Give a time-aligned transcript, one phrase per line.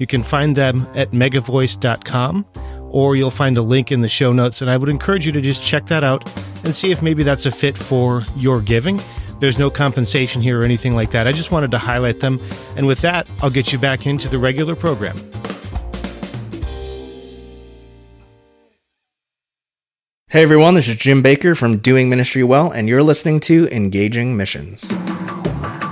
[0.00, 2.46] You can find them at megavoice.com
[2.90, 4.62] or you'll find a link in the show notes.
[4.62, 6.26] And I would encourage you to just check that out
[6.64, 8.98] and see if maybe that's a fit for your giving.
[9.40, 11.28] There's no compensation here or anything like that.
[11.28, 12.40] I just wanted to highlight them.
[12.76, 15.18] And with that, I'll get you back into the regular program.
[20.28, 24.36] Hey everyone, this is Jim Baker from Doing Ministry Well, and you're listening to Engaging
[24.36, 24.88] Missions.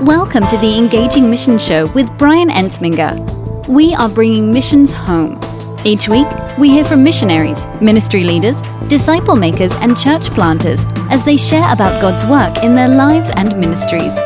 [0.01, 5.39] Welcome to the Engaging Mission Show with Brian Ensminger we are bringing missions home.
[5.85, 6.27] Each week,
[6.59, 12.01] we hear from missionaries, ministry leaders, disciple makers, and church planters as they share about
[12.01, 14.17] God's work in their lives and ministries.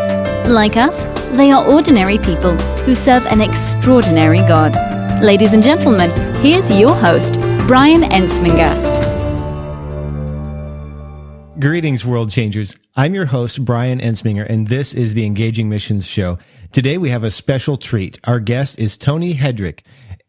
[0.48, 1.05] Like us,
[1.37, 4.75] they are ordinary people who serve an extraordinary God.
[5.20, 7.35] Ladies and gentlemen, here's your host,
[7.67, 9.02] Brian Ensminger.
[11.63, 12.77] Greetings, world changers.
[12.97, 16.39] I'm your host, Brian Ensminger, and this is the Engaging Missions Show.
[16.73, 18.19] Today we have a special treat.
[18.25, 19.83] Our guest is Tony Hedrick,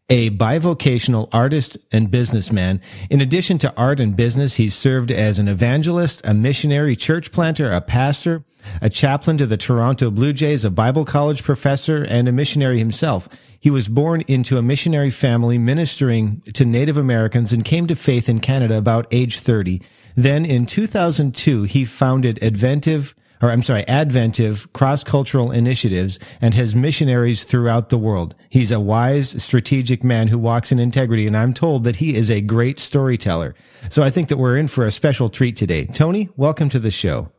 [0.08, 2.80] a bivocational artist and businessman.
[3.10, 7.72] In addition to art and business, he's served as an evangelist, a missionary church planter,
[7.72, 8.44] a pastor,
[8.80, 13.28] a chaplain to the Toronto Blue Jays, a Bible college professor, and a missionary himself.
[13.58, 18.28] He was born into a missionary family ministering to Native Americans and came to faith
[18.28, 19.80] in Canada about age 30.
[20.16, 27.44] Then in 2002, he founded Adventive or I'm sorry, Adventive cross-cultural initiatives and has missionaries
[27.44, 28.34] throughout the world.
[28.48, 32.30] He's a wise, strategic man who walks in integrity, and I'm told that he is
[32.30, 33.54] a great storyteller.
[33.90, 35.84] So I think that we're in for a special treat today.
[35.84, 37.33] Tony, welcome to the show.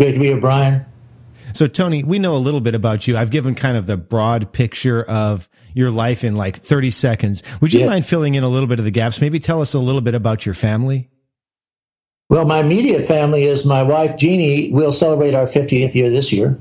[0.00, 0.86] Great to be here, Brian.
[1.52, 3.18] So, Tony, we know a little bit about you.
[3.18, 7.42] I've given kind of the broad picture of your life in like 30 seconds.
[7.60, 7.86] Would you yeah.
[7.86, 9.20] mind filling in a little bit of the gaps?
[9.20, 11.10] Maybe tell us a little bit about your family.
[12.30, 14.72] Well, my immediate family is my wife, Jeannie.
[14.72, 16.58] We'll celebrate our 50th year this year.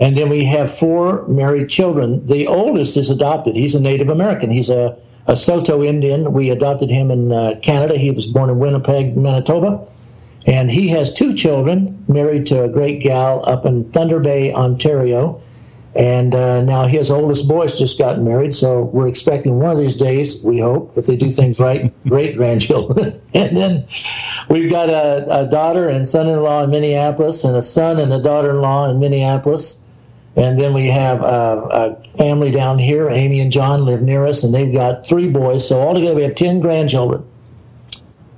[0.00, 2.26] And then we have four married children.
[2.26, 3.54] The oldest is adopted.
[3.54, 4.50] He's a Native American.
[4.50, 4.98] He's a,
[5.28, 6.32] a Saulteaux Indian.
[6.32, 7.96] We adopted him in uh, Canada.
[7.96, 9.86] He was born in Winnipeg, Manitoba.
[10.46, 15.40] And he has two children, married to a great gal up in Thunder Bay, Ontario.
[15.96, 19.94] And uh, now his oldest boy's just gotten married, so we're expecting one of these
[19.94, 23.20] days, we hope, if they do things right, great grandchildren.
[23.34, 23.86] and then
[24.48, 28.12] we've got a, a daughter and son in law in Minneapolis, and a son and
[28.12, 29.84] a daughter in law in Minneapolis.
[30.36, 33.08] And then we have a, a, family down here.
[33.08, 35.66] Amy and John live near us, and they've got three boys.
[35.66, 37.24] So altogether, we have 10 grandchildren.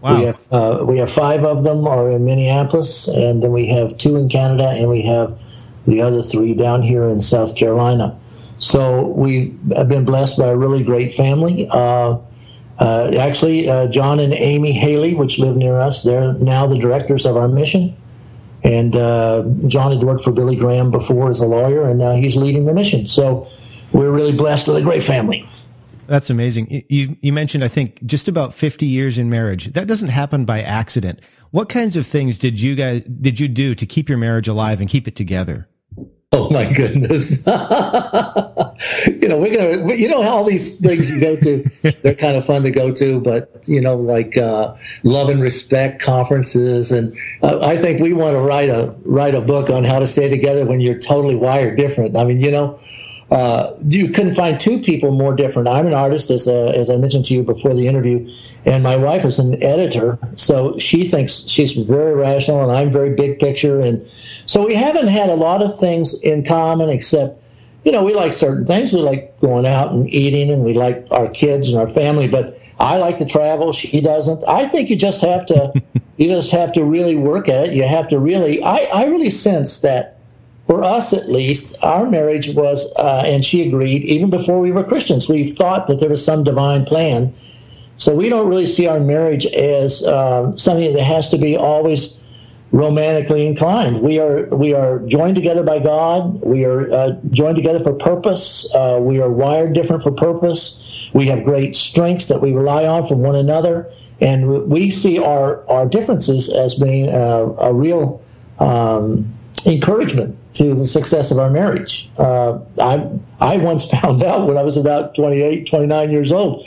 [0.07, 0.19] Wow.
[0.21, 3.99] We have uh, we have five of them are in Minneapolis, and then we have
[3.99, 5.37] two in Canada, and we have
[5.85, 8.17] the other three down here in South Carolina.
[8.61, 11.69] So we have been blessed by a really great family.
[11.69, 12.19] Uh,
[12.79, 17.27] uh, actually, uh, John and Amy Haley, which live near us, they're now the directors
[17.27, 17.97] of our mission.
[18.63, 22.37] And uh, John had worked for Billy Graham before as a lawyer, and now he's
[22.37, 23.09] leading the mission.
[23.09, 23.49] So
[23.91, 25.49] we're really blessed with a great family.
[26.07, 26.85] That's amazing.
[26.89, 29.73] You, you mentioned, I think, just about 50 years in marriage.
[29.73, 31.21] That doesn't happen by accident.
[31.51, 34.81] What kinds of things did you guys, did you do to keep your marriage alive
[34.81, 35.69] and keep it together?
[36.33, 37.47] Oh my goodness!
[37.47, 39.95] you know, we're gonna.
[39.95, 42.93] You know, how all these things you go to, they're kind of fun to go
[42.93, 44.75] to, but you know, like uh,
[45.05, 49.41] love and respect conferences, and uh, I think we want to write a write a
[49.41, 52.17] book on how to stay together when you're totally wired different.
[52.17, 52.79] I mean, you know,
[53.31, 55.67] uh, you couldn't find two people more different.
[55.67, 58.31] I'm an artist, as uh, as I mentioned to you before the interview,
[58.65, 63.15] and my wife is an editor, so she thinks she's very rational, and I'm very
[63.15, 64.09] big picture, and
[64.47, 67.43] so we haven't had a lot of things in common except,
[67.85, 68.93] you know, we like certain things.
[68.93, 72.29] We like going out and eating, and we like our kids and our family.
[72.29, 73.73] But I like to travel.
[73.73, 74.45] She doesn't.
[74.47, 75.83] I think you just have to,
[76.17, 77.75] you just have to really work at it.
[77.75, 78.63] You have to really.
[78.63, 80.16] I I really sense that
[80.67, 84.83] for us at least, our marriage was, uh, and she agreed, even before we were
[84.83, 85.29] Christians.
[85.29, 87.33] We thought that there was some divine plan.
[87.99, 92.21] So we don't really see our marriage as uh, something that has to be always
[92.73, 94.03] romantically inclined.
[94.03, 96.43] We are we are joined together by God.
[96.43, 98.67] We are uh, joined together for purpose.
[98.75, 101.11] Uh, we are wired different for purpose.
[101.15, 103.91] We have great strengths that we rely on from one another,
[104.21, 108.21] and we see our our differences as being a, a real
[108.59, 109.33] um,
[109.65, 112.11] encouragement to the success of our marriage.
[112.19, 113.09] Uh, I,
[113.41, 116.65] I once found out when I was about 28, 29 years old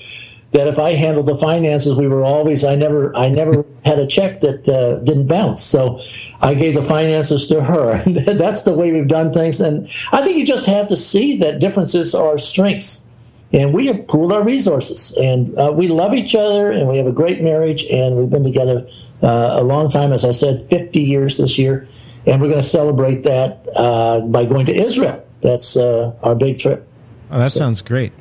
[0.52, 4.08] that if I handled the finances, we were always, I never, I never had a
[4.08, 5.64] check that uh, didn't bounce.
[5.64, 6.02] So
[6.42, 8.04] I gave the finances to her.
[8.34, 9.60] That's the way we've done things.
[9.60, 13.08] And I think you just have to see that differences are strengths.
[13.52, 17.08] And we have pooled our resources and uh, we love each other and we have
[17.08, 18.88] a great marriage and we've been together
[19.24, 21.88] uh, a long time, as I said, 50 years this year.
[22.26, 25.26] And we're going to celebrate that uh, by going to Israel.
[25.42, 26.88] That's uh, our big trip.
[27.32, 27.60] Oh, that so.
[27.60, 28.12] sounds great.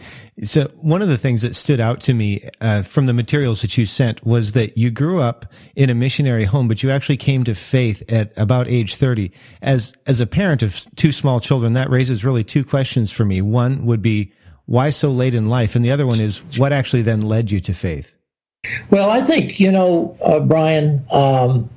[0.44, 3.76] So one of the things that stood out to me uh, from the materials that
[3.76, 7.42] you sent was that you grew up in a missionary home, but you actually came
[7.44, 9.32] to faith at about age 30.
[9.62, 13.42] As, as a parent of two small children, that raises really two questions for me.
[13.42, 14.32] One would be,
[14.66, 15.74] why so late in life?
[15.74, 18.14] And the other one is, what actually then led you to faith?
[18.90, 21.68] Well, I think, you know, uh, Brian, um,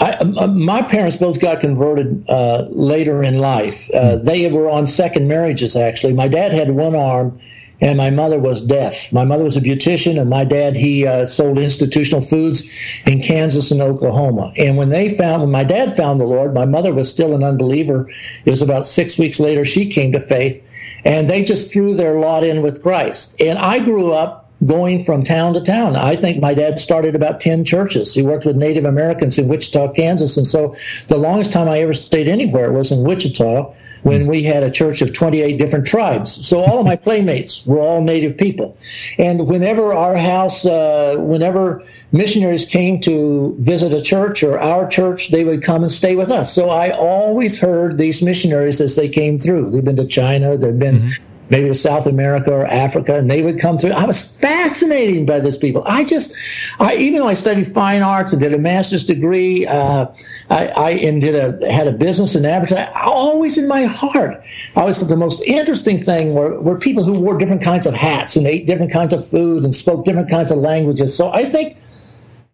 [0.00, 3.88] I, uh, my parents both got converted uh, later in life.
[3.94, 4.24] Uh, hmm.
[4.24, 6.14] they were on second marriages, actually.
[6.14, 7.38] My dad had one arm
[7.80, 9.12] and my mother was deaf.
[9.12, 12.64] My mother was a beautician, and my dad he uh, sold institutional foods
[13.06, 14.52] in Kansas and Oklahoma.
[14.56, 17.42] And when they found, when my dad found the Lord, my mother was still an
[17.42, 18.08] unbeliever.
[18.44, 20.66] It was about six weeks later she came to faith,
[21.04, 23.34] and they just threw their lot in with Christ.
[23.40, 25.96] And I grew up going from town to town.
[25.96, 28.14] I think my dad started about 10 churches.
[28.14, 30.36] He worked with Native Americans in Wichita, Kansas.
[30.36, 30.76] And so
[31.08, 33.72] the longest time I ever stayed anywhere was in Wichita
[34.02, 36.46] when we had a church of 28 different tribes.
[36.46, 38.76] So all of my playmates were all native people.
[39.18, 41.82] And whenever our house, uh, whenever
[42.12, 46.30] missionaries came to visit a church or our church, they would come and stay with
[46.30, 46.54] us.
[46.54, 49.70] So I always heard these missionaries as they came through.
[49.70, 53.42] They've been to China, they've been mm-hmm maybe to South America or Africa, and they
[53.42, 53.90] would come through.
[53.90, 55.82] I was fascinated by these people.
[55.86, 56.34] I just,
[56.78, 60.06] I even though I studied fine arts and did a master's degree, uh,
[60.48, 62.92] I, I and did a had a business in advertising.
[62.94, 64.42] Always in my heart,
[64.76, 67.94] I always thought the most interesting thing were were people who wore different kinds of
[67.94, 71.16] hats and ate different kinds of food and spoke different kinds of languages.
[71.16, 71.76] So I think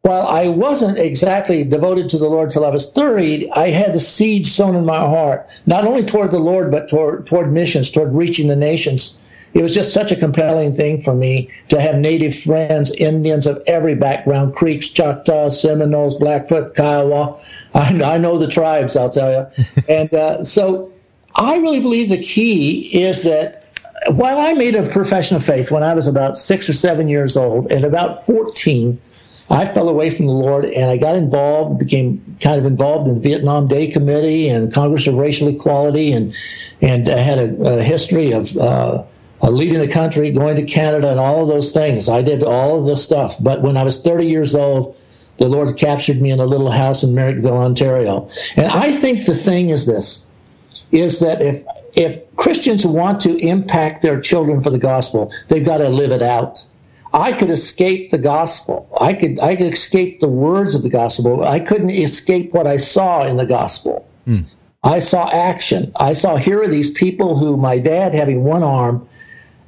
[0.07, 3.99] while I wasn't exactly devoted to the Lord till I was 30, I had the
[3.99, 8.13] seed sown in my heart, not only toward the Lord, but toward, toward missions, toward
[8.13, 9.19] reaching the nations.
[9.53, 13.61] It was just such a compelling thing for me to have native friends, Indians of
[13.67, 17.37] every background, Creeks, Choctaws, Seminoles, Blackfoot, Kiowa.
[17.75, 19.65] I, I know the tribes, I'll tell you.
[19.89, 20.93] and uh, so
[21.35, 23.65] I really believe the key is that
[24.11, 27.37] while I made a profession of faith when I was about six or seven years
[27.37, 29.01] old, and about 14,
[29.49, 33.15] I fell away from the Lord and I got involved, became kind of involved in
[33.15, 36.35] the Vietnam Day Committee and Congress of Racial Equality, and
[36.81, 39.05] and I had a, a history of uh,
[39.41, 42.09] the country, going to Canada, and all of those things.
[42.09, 43.37] I did all of this stuff.
[43.41, 44.97] But when I was 30 years old,
[45.39, 48.29] the Lord captured me in a little house in Merrickville, Ontario.
[48.57, 50.27] And I think the thing is this:
[50.91, 51.65] is that if
[51.95, 56.23] if Christians want to impact their children for the gospel, they've got to live it
[56.23, 56.65] out.
[57.17, 58.87] I could escape the gospel.
[59.01, 61.45] I could I could escape the words of the gospel.
[61.45, 64.07] I couldn't escape what I saw in the gospel.
[64.27, 64.45] Mm.
[64.85, 65.93] I saw action.
[65.97, 69.09] I saw here are these people who my dad having one arm,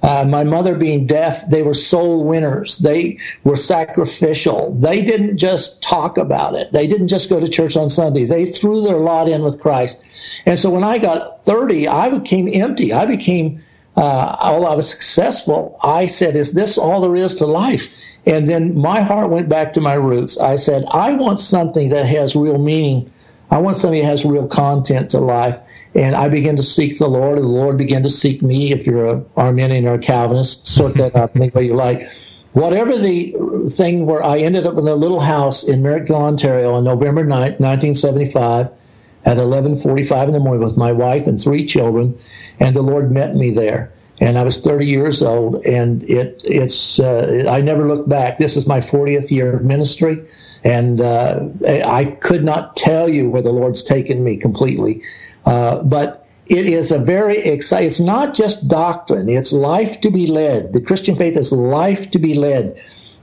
[0.02, 1.48] uh, my mother being deaf.
[1.48, 2.76] They were soul winners.
[2.78, 4.74] They were sacrificial.
[4.74, 6.70] They didn't just talk about it.
[6.72, 8.26] They didn't just go to church on Sunday.
[8.26, 10.04] They threw their lot in with Christ.
[10.44, 12.92] And so when I got 30, I became empty.
[12.92, 13.64] I became
[13.98, 17.92] uh, although I was successful, I said, Is this all there is to life?
[18.26, 20.38] And then my heart went back to my roots.
[20.38, 23.12] I said, I want something that has real meaning.
[23.50, 25.58] I want something that has real content to life.
[25.96, 28.70] And I began to seek the Lord, and the Lord began to seek me.
[28.70, 32.08] If you're a Arminian or a Calvinist, sort that out any way you like.
[32.52, 33.32] Whatever the
[33.68, 37.58] thing where I ended up in a little house in Merrickville, Ontario on November 9th,
[37.58, 38.68] 1975
[39.24, 42.16] at 11:45 in the morning with my wife and three children,
[42.60, 43.92] and the Lord met me there.
[44.20, 48.38] And I was 30 years old, and it it's uh, I never looked back.
[48.38, 50.24] This is my 40th year of ministry,
[50.64, 55.02] and uh, I could not tell you where the Lord's taken me completely,
[55.46, 57.86] uh, but it is a very exciting.
[57.86, 60.72] It's not just doctrine; it's life to be led.
[60.72, 62.76] The Christian faith is life to be led.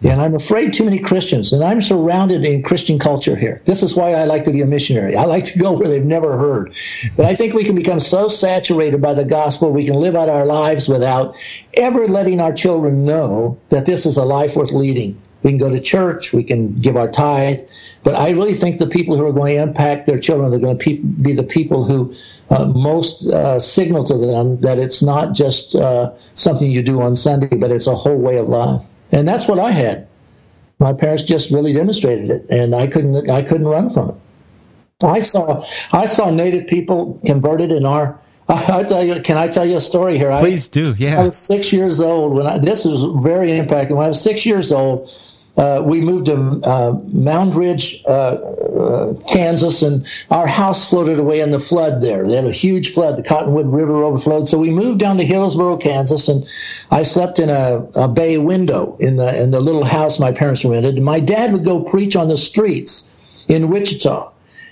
[0.03, 3.61] And I'm afraid too many Christians, and I'm surrounded in Christian culture here.
[3.65, 5.15] This is why I like to be a missionary.
[5.15, 6.73] I like to go where they've never heard.
[7.15, 10.29] But I think we can become so saturated by the gospel, we can live out
[10.29, 11.35] our lives without
[11.75, 15.19] ever letting our children know that this is a life worth leading.
[15.43, 17.59] We can go to church, we can give our tithe,
[18.03, 20.79] but I really think the people who are going to impact their children are going
[20.79, 22.15] to be the people who
[22.49, 27.15] uh, most uh, signal to them that it's not just uh, something you do on
[27.15, 28.85] Sunday, but it's a whole way of life.
[29.15, 30.09] And that's what I had.
[30.77, 34.15] My parents just really demonstrated it, and I couldn't I couldn't run from it.
[35.05, 38.19] I saw I saw native people converted in our.
[38.47, 40.37] I, tell you, can I tell you a story here?
[40.37, 40.95] Please I, do.
[40.99, 42.57] Yeah, I was six years old when I.
[42.57, 43.91] This was very impacting.
[43.91, 45.09] When I was six years old,
[45.57, 51.51] uh, we moved to uh, Moundridge, uh, uh, Kansas, and our house floated away in
[51.51, 52.27] the flood there.
[52.27, 53.17] They had a huge flood.
[53.17, 54.47] The Cottonwood River overflowed.
[54.47, 56.45] So we moved down to Hillsboro, Kansas, and
[56.91, 60.65] I slept in a, a bay window in the, in the little house my parents
[60.65, 61.01] rented.
[61.01, 63.09] My dad would go preach on the streets
[63.47, 64.31] in Wichita.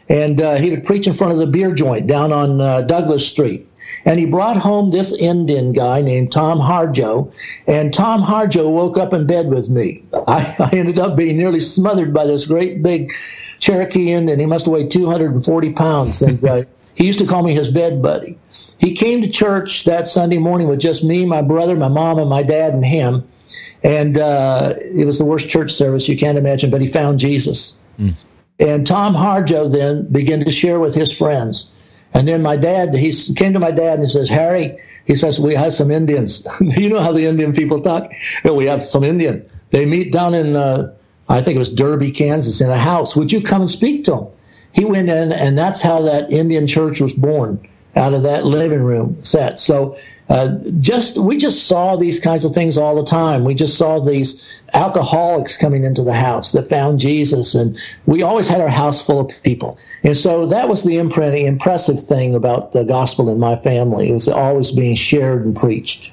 [0.10, 3.26] And uh, he would preach in front of the beer joint down on uh, Douglas
[3.26, 3.66] Street
[4.06, 7.32] and he brought home this Indian guy named Tom Harjo.
[7.68, 10.04] And Tom Harjo woke up in bed with me.
[10.28, 13.12] I, I ended up being nearly smothered by this great big
[13.60, 14.40] Cherokee Indian.
[14.40, 16.22] he must have weighed 240 pounds.
[16.22, 16.64] And uh,
[16.96, 18.38] he used to call me his bed buddy.
[18.78, 22.30] He came to church that Sunday morning with just me, my brother, my mom, and
[22.30, 23.28] my dad, and him.
[23.84, 27.78] And uh, it was the worst church service you can't imagine, but he found Jesus.
[27.98, 28.34] Mm.
[28.60, 31.70] And Tom Harjo then began to share with his friends.
[32.14, 35.40] And then my dad, he came to my dad and he says, Harry, he says,
[35.40, 36.46] we have some Indians.
[36.62, 38.10] you know how the Indian people talk?
[38.44, 39.46] Well, we have some Indian.
[39.72, 40.94] They meet down in, uh,
[41.28, 43.16] I think it was Derby, Kansas, in a house.
[43.16, 44.28] Would you come and speak to them?
[44.72, 48.82] He went in, and that's how that Indian church was born out of that living
[48.82, 49.60] room set.
[49.60, 49.98] So
[50.30, 53.44] uh, just we just saw these kinds of things all the time.
[53.44, 58.48] We just saw these alcoholics coming into the house that found Jesus, and we always
[58.48, 59.78] had our house full of people.
[60.04, 64.10] And so that was the impressive thing about the gospel in my family.
[64.10, 66.12] It was always being shared and preached.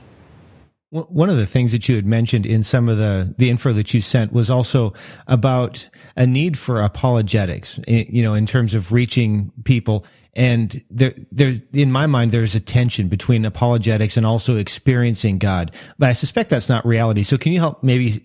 [0.90, 3.94] One of the things that you had mentioned in some of the, the info that
[3.94, 4.92] you sent was also
[5.28, 10.04] about a need for apologetics, you know, in terms of reaching people.
[10.34, 15.72] And there, there, in my mind, there's a tension between apologetics and also experiencing God.
[15.98, 17.22] But I suspect that's not reality.
[17.22, 18.24] So can you help maybe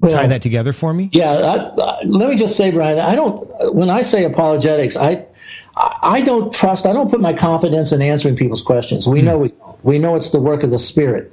[0.00, 1.08] well, tie that together for me?
[1.12, 1.30] Yeah.
[1.30, 5.24] I, I, let me just say, Brian, I don't, when I say apologetics, I,
[5.76, 9.08] I don't trust, I don't put my confidence in answering people's questions.
[9.08, 9.24] We mm.
[9.24, 9.52] know we,
[9.82, 11.32] we know it's the work of the Spirit.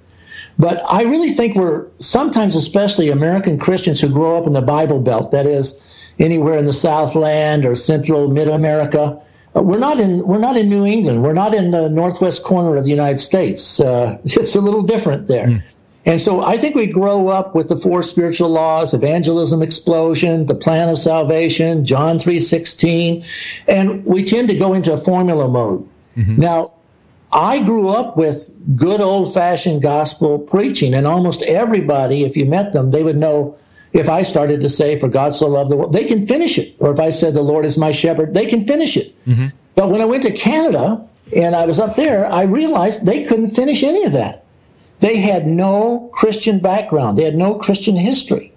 [0.60, 5.00] But I really think we're sometimes, especially American Christians who grow up in the Bible
[5.00, 5.82] Belt, that is,
[6.20, 9.20] anywhere in the Southland or Central Mid America.
[9.56, 11.24] Uh, we're not in we're not in New England.
[11.24, 13.80] We're not in the northwest corner of the United States.
[13.80, 15.48] Uh, it's a little different there.
[15.48, 15.64] Mm.
[16.06, 20.56] And so I think we grow up with the four spiritual laws, evangelism explosion, the
[20.56, 23.24] plan of salvation, John 3:16,
[23.68, 25.88] and we tend to go into a formula mode.
[26.18, 26.38] Mm-hmm.
[26.38, 26.74] Now,
[27.32, 32.74] I grew up with good old fashioned gospel preaching, and almost everybody, if you met
[32.74, 33.58] them, they would know
[33.94, 36.76] if I started to say, For God so loved the world, they can finish it.
[36.80, 39.16] Or if I said, The Lord is my shepherd, they can finish it.
[39.26, 39.48] Mm-hmm.
[39.76, 43.52] But when I went to Canada and I was up there, I realized they couldn't
[43.52, 44.46] finish any of that.
[45.00, 48.54] They had no Christian background, they had no Christian history.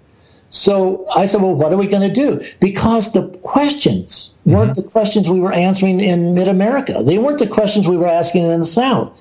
[0.53, 2.39] So I said, well, what are we going to do?
[2.59, 4.81] Because the questions weren't mm-hmm.
[4.81, 7.01] the questions we were answering in mid America.
[7.03, 9.11] They weren't the questions we were asking in the South.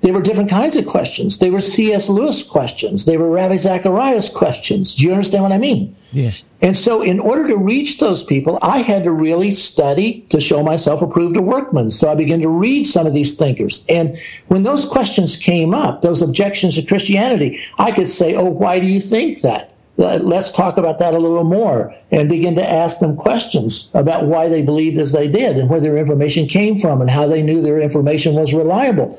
[0.00, 1.38] They were different kinds of questions.
[1.38, 2.08] They were C.S.
[2.08, 3.04] Lewis questions.
[3.04, 4.94] They were Ravi Zacharias questions.
[4.94, 5.94] Do you understand what I mean?
[6.12, 6.30] Yeah.
[6.62, 10.62] And so, in order to reach those people, I had to really study to show
[10.62, 11.90] myself approved a workman.
[11.90, 13.84] So I began to read some of these thinkers.
[13.90, 14.16] And
[14.46, 18.86] when those questions came up, those objections to Christianity, I could say, Oh, why do
[18.86, 19.74] you think that?
[19.98, 24.48] Let's talk about that a little more and begin to ask them questions about why
[24.48, 27.60] they believed as they did and where their information came from and how they knew
[27.60, 29.18] their information was reliable.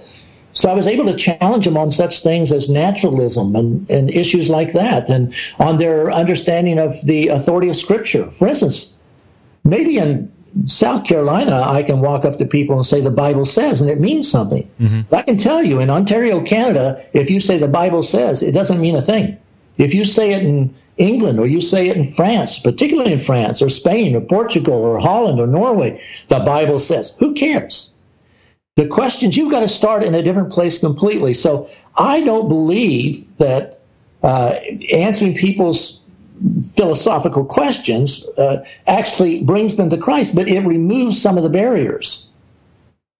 [0.53, 4.49] So I was able to challenge them on such things as naturalism and, and issues
[4.49, 8.31] like that and on their understanding of the authority of Scripture.
[8.31, 8.95] For instance,
[9.63, 10.31] maybe in
[10.65, 13.99] South Carolina, I can walk up to people and say the Bible says, and it
[13.99, 14.69] means something.
[14.79, 15.13] Mm-hmm.
[15.13, 18.79] I can tell you in Ontario, Canada, if you say the Bible says, it doesn't
[18.79, 19.37] mean a thing.
[19.79, 23.61] If you say it in England or you say it in France, particularly in France
[23.61, 27.89] or Spain or Portugal or Holland or Norway, the Bible says, who cares?
[28.75, 31.33] The questions, you've got to start in a different place completely.
[31.33, 33.81] So I don't believe that
[34.21, 34.55] uh,
[34.91, 36.01] answering people's
[36.75, 42.28] philosophical questions uh, actually brings them to Christ, but it removes some of the barriers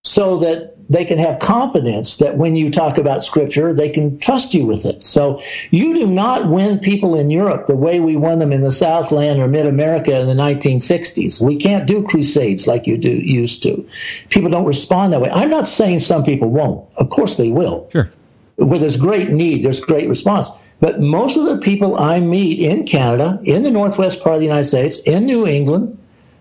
[0.03, 4.53] so that they can have confidence that when you talk about scripture, they can trust
[4.53, 5.03] you with it.
[5.03, 8.71] So you do not win people in Europe the way we won them in the
[8.71, 11.39] Southland or mid America in the 1960s.
[11.39, 13.87] We can't do crusades like you do used to.
[14.29, 15.29] People don't respond that way.
[15.29, 16.89] I'm not saying some people won't.
[16.97, 17.87] Of course they will.
[17.91, 18.09] Sure.
[18.55, 20.49] Where there's great need, there's great response.
[20.79, 24.45] But most of the people I meet in Canada, in the northwest part of the
[24.45, 25.98] United States, in New England,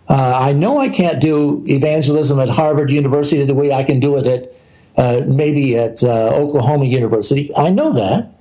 [0.08, 4.16] uh, I know I can't do evangelism at Harvard University the way I can do
[4.16, 4.54] it at
[4.96, 7.54] uh, maybe at uh, Oklahoma University.
[7.56, 8.32] I know that.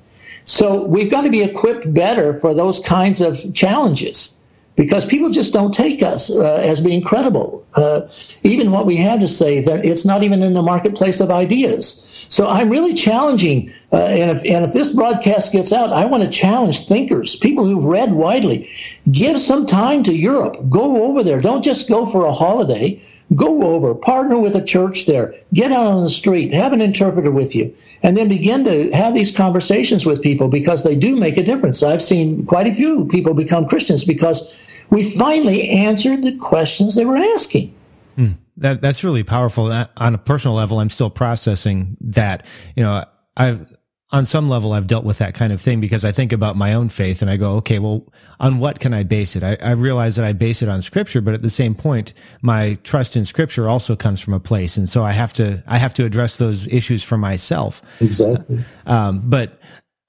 [0.45, 4.33] So we've got to be equipped better for those kinds of challenges.
[4.77, 7.65] Because people just don't take us uh, as being credible.
[7.73, 8.01] Uh,
[8.43, 12.03] even what we have to say, that it's not even in the marketplace of ideas.
[12.29, 16.23] So I'm really challenging, uh, and, if, and if this broadcast gets out, I want
[16.23, 18.69] to challenge thinkers, people who've read widely.
[19.11, 20.57] Give some time to Europe.
[20.69, 21.41] Go over there.
[21.41, 23.01] Don't just go for a holiday.
[23.35, 27.29] Go over, partner with a church there, get out on the street, have an interpreter
[27.29, 31.35] with you, and then begin to have these conversations with people because they do make
[31.35, 31.83] a difference.
[31.83, 34.49] I've seen quite a few people become Christians because
[34.89, 37.73] we finally answered the questions they were asking.
[38.15, 38.31] Hmm.
[38.57, 39.67] That that's really powerful.
[39.67, 42.45] Uh, on a personal level, I'm still processing that.
[42.75, 43.77] You know, I've
[44.11, 46.73] on some level, I've dealt with that kind of thing because I think about my
[46.73, 48.05] own faith and I go, okay, well,
[48.39, 49.43] on what can I base it?
[49.43, 52.75] I, I, realize that I base it on scripture, but at the same point, my
[52.83, 54.77] trust in scripture also comes from a place.
[54.77, 57.81] And so I have to, I have to address those issues for myself.
[57.99, 58.63] Exactly.
[58.85, 59.59] Um, but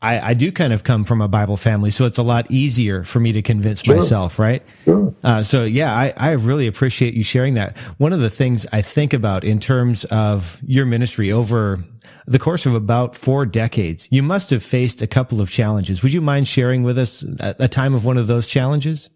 [0.00, 3.02] I, I do kind of come from a Bible family, so it's a lot easier
[3.02, 3.96] for me to convince sure.
[3.96, 4.62] myself, right?
[4.78, 5.12] Sure.
[5.24, 7.76] Uh, so yeah, I, I really appreciate you sharing that.
[7.98, 11.82] One of the things I think about in terms of your ministry over
[12.26, 16.02] the course of about four decades, you must have faced a couple of challenges.
[16.02, 19.10] Would you mind sharing with us a, a time of one of those challenges?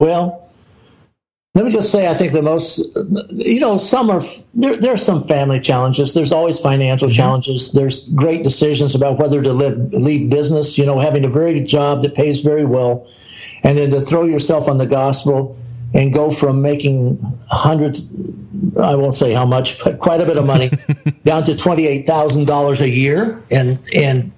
[0.00, 0.50] Well,
[1.54, 2.80] let me just say, I think the most,
[3.30, 4.22] you know, some are,
[4.54, 6.12] there, there are some family challenges.
[6.12, 7.14] There's always financial mm-hmm.
[7.14, 7.70] challenges.
[7.70, 11.68] There's great decisions about whether to live, leave business, you know, having a very good
[11.68, 13.06] job that pays very well,
[13.62, 15.56] and then to throw yourself on the gospel
[15.94, 18.12] and go from making hundreds,
[18.76, 20.70] I won't say how much, but quite a bit of money,
[21.24, 24.32] down to $28,000 a year and, and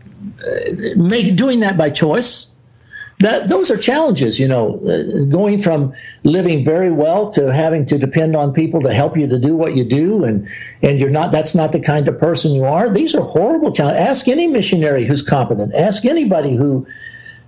[0.47, 0.51] uh,
[0.97, 2.51] make, doing that by choice
[3.21, 7.99] that those are challenges, you know, uh, going from living very well to having to
[7.99, 10.47] depend on people to help you to do what you do, and
[10.83, 11.33] and you're not.
[11.33, 12.91] That's not the kind of person you are.
[12.91, 14.07] These are horrible challenges.
[14.07, 15.75] Ask any missionary who's competent.
[15.75, 16.87] Ask anybody who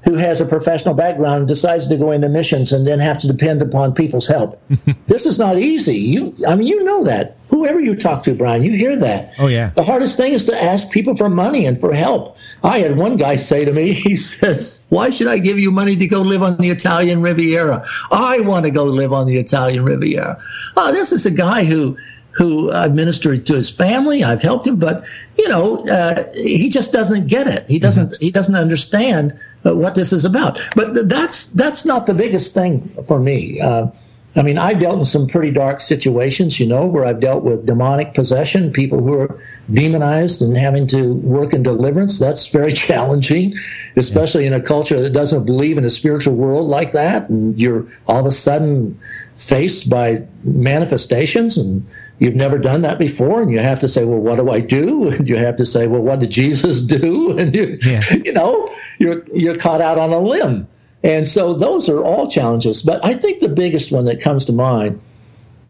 [0.04, 3.26] who has a professional background and decides to go into missions and then have to
[3.26, 4.62] depend upon people's help.
[5.06, 5.96] this is not easy.
[5.96, 7.36] You, I mean, you know that.
[7.48, 9.32] Whoever you talk to, Brian, you hear that.
[9.38, 9.70] Oh yeah.
[9.70, 12.36] The hardest thing is to ask people for money and for help.
[12.62, 15.96] I had one guy say to me, he says, Why should I give you money
[15.96, 17.86] to go live on the Italian Riviera?
[18.10, 20.42] I want to go live on the Italian Riviera.
[20.76, 21.96] Oh, this is a guy who
[22.32, 24.22] who I've ministered to his family.
[24.22, 25.02] I've helped him, but
[25.36, 27.68] you know, uh, he just doesn't get it.
[27.68, 28.12] He doesn't.
[28.12, 28.24] Mm-hmm.
[28.24, 30.60] He doesn't understand uh, what this is about.
[30.76, 33.60] But that's that's not the biggest thing for me.
[33.60, 33.88] Uh,
[34.36, 37.66] I mean, I've dealt in some pretty dark situations, you know, where I've dealt with
[37.66, 39.40] demonic possession, people who are
[39.72, 42.18] demonized and having to work in deliverance.
[42.18, 43.54] That's very challenging,
[43.96, 47.28] especially in a culture that doesn't believe in a spiritual world like that.
[47.28, 49.00] And you're all of a sudden
[49.36, 51.86] faced by manifestations and
[52.18, 55.08] you've never done that before and you have to say well what do i do
[55.12, 58.02] and you have to say well what did jesus do and you, yeah.
[58.24, 60.66] you know you're you're caught out on a limb
[61.02, 62.82] and so those are all challenges.
[62.82, 65.00] But I think the biggest one that comes to mind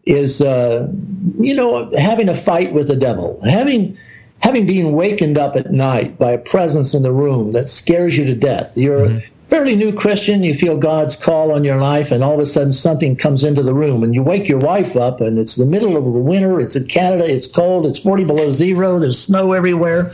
[0.05, 0.91] is, uh,
[1.39, 3.97] you know, having a fight with the devil, having
[4.41, 8.23] having been wakened up at night by a presence in the room that scares you
[8.25, 8.77] to death.
[8.77, 9.17] You're mm-hmm.
[9.17, 10.43] a fairly new Christian.
[10.43, 13.61] You feel God's call on your life, and all of a sudden something comes into
[13.61, 16.59] the room, and you wake your wife up, and it's the middle of the winter.
[16.59, 17.29] It's in Canada.
[17.29, 17.85] It's cold.
[17.85, 18.97] It's forty below zero.
[18.97, 20.11] There's snow everywhere.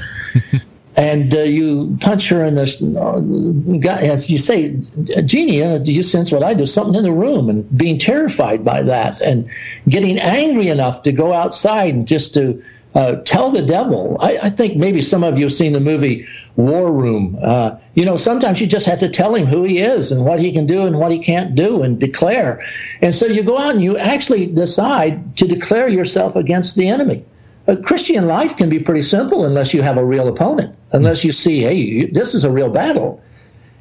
[0.97, 4.77] and uh, you punch her in the uh, as you say,
[5.17, 6.65] uh, do you sense what I do?
[6.65, 9.49] Something in the room, and being terrified by that, and
[9.89, 12.63] getting angry enough to go outside and just to
[12.95, 14.15] uh, tell the devil.
[14.21, 17.37] I, I, think maybe some of you have seen the movie War Room.
[17.43, 20.39] Uh, you know, sometimes you just have to tell him who he is and what
[20.39, 22.65] he can do and what he can't do, and declare.
[23.01, 27.25] And so you go out and you actually decide to declare yourself against the enemy.
[27.67, 31.31] A Christian life can be pretty simple unless you have a real opponent, unless you
[31.31, 33.21] see, hey, this is a real battle.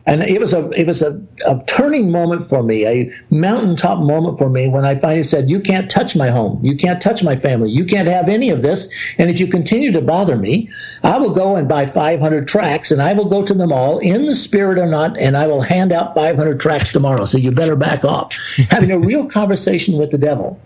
[0.07, 4.37] And it was a it was a, a turning moment for me, a mountaintop moment
[4.37, 6.61] for me when I finally said, "You can't touch my home.
[6.63, 7.71] You can't touch my family.
[7.71, 8.93] You can't have any of this.
[9.17, 10.69] And if you continue to bother me,
[11.03, 14.27] I will go and buy 500 tracks, and I will go to them all in
[14.27, 17.25] the spirit or not, and I will hand out 500 tracks tomorrow.
[17.25, 18.37] So you better back off."
[18.69, 20.61] Having a real conversation with the devil.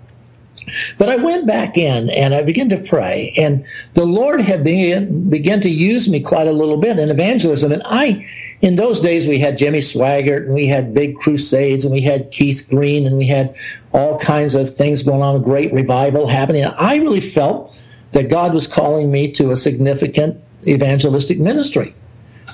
[0.99, 5.29] But I went back in and I began to pray, and the Lord had began,
[5.29, 7.73] began to use me quite a little bit in evangelism.
[7.73, 8.27] And I,
[8.61, 12.31] in those days, we had Jimmy Swaggart, and we had big crusades, and we had
[12.31, 13.55] Keith Green, and we had
[13.93, 16.65] all kinds of things going on, a great revival happening.
[16.65, 17.79] And I really felt
[18.13, 21.95] that God was calling me to a significant evangelistic ministry.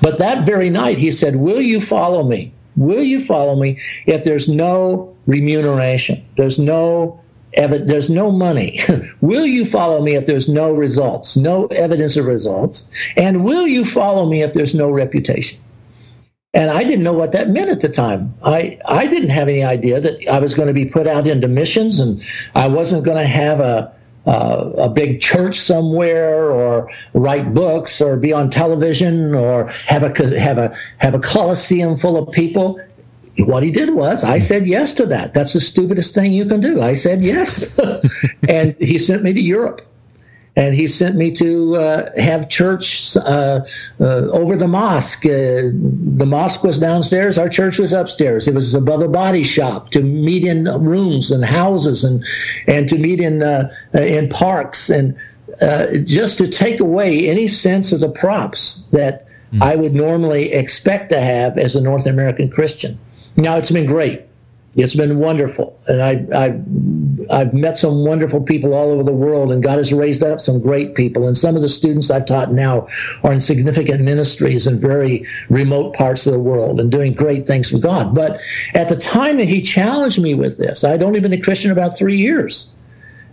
[0.03, 2.53] But that very night, He said, Will you follow me?
[2.77, 6.25] Will you follow me if there's no remuneration?
[6.37, 7.21] There's no
[7.57, 8.81] there's no money.
[9.21, 12.89] will you follow me if there's no results, no evidence of results?
[13.17, 15.61] And will you follow me if there's no reputation?
[16.55, 18.33] And I didn't know what that meant at the time.
[18.45, 21.49] I, I didn't have any idea that I was going to be put out into
[21.49, 22.23] missions and
[22.55, 23.93] I wasn't going to have a,
[24.25, 30.59] a big church somewhere or write books or be on television or have a, have
[30.59, 32.81] a, have a coliseum full of people.
[33.39, 35.35] What he did was I said yes to that.
[35.35, 36.81] That's the stupidest thing you can do.
[36.81, 37.79] I said yes.
[38.49, 39.83] and he sent me to Europe
[40.57, 43.61] and he sent me to uh, have church uh,
[44.01, 45.27] uh, over the mosque.
[45.27, 48.47] Uh, the mosque was downstairs, our church was upstairs.
[48.47, 52.25] It was above a body shop to meet in rooms and houses and
[52.69, 55.17] and to meet in uh, in parks and
[55.61, 59.63] uh, just to take away any sense of the props that mm.
[59.63, 62.99] I would normally expect to have as a North American Christian.
[63.37, 64.23] Now it's been great.
[64.77, 69.53] It's been wonderful, and I, I, I've met some wonderful people all over the world,
[69.53, 71.29] and God has raised up some great people.
[71.29, 72.89] And some of the students I've taught now
[73.23, 77.71] are in significant ministries in very remote parts of the world and doing great things
[77.71, 78.17] for God.
[78.17, 78.41] But
[78.75, 81.97] at the time that He challenged me with this, I'd only been a Christian about
[81.97, 82.69] three years,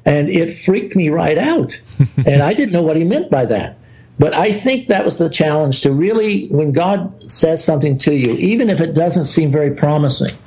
[0.05, 1.81] and it freaked me right out,
[2.27, 3.79] and I didn't know what He meant by that.
[4.21, 8.33] But I think that was the challenge to really, when God says something to you,
[8.33, 10.37] even if it doesn't seem very promising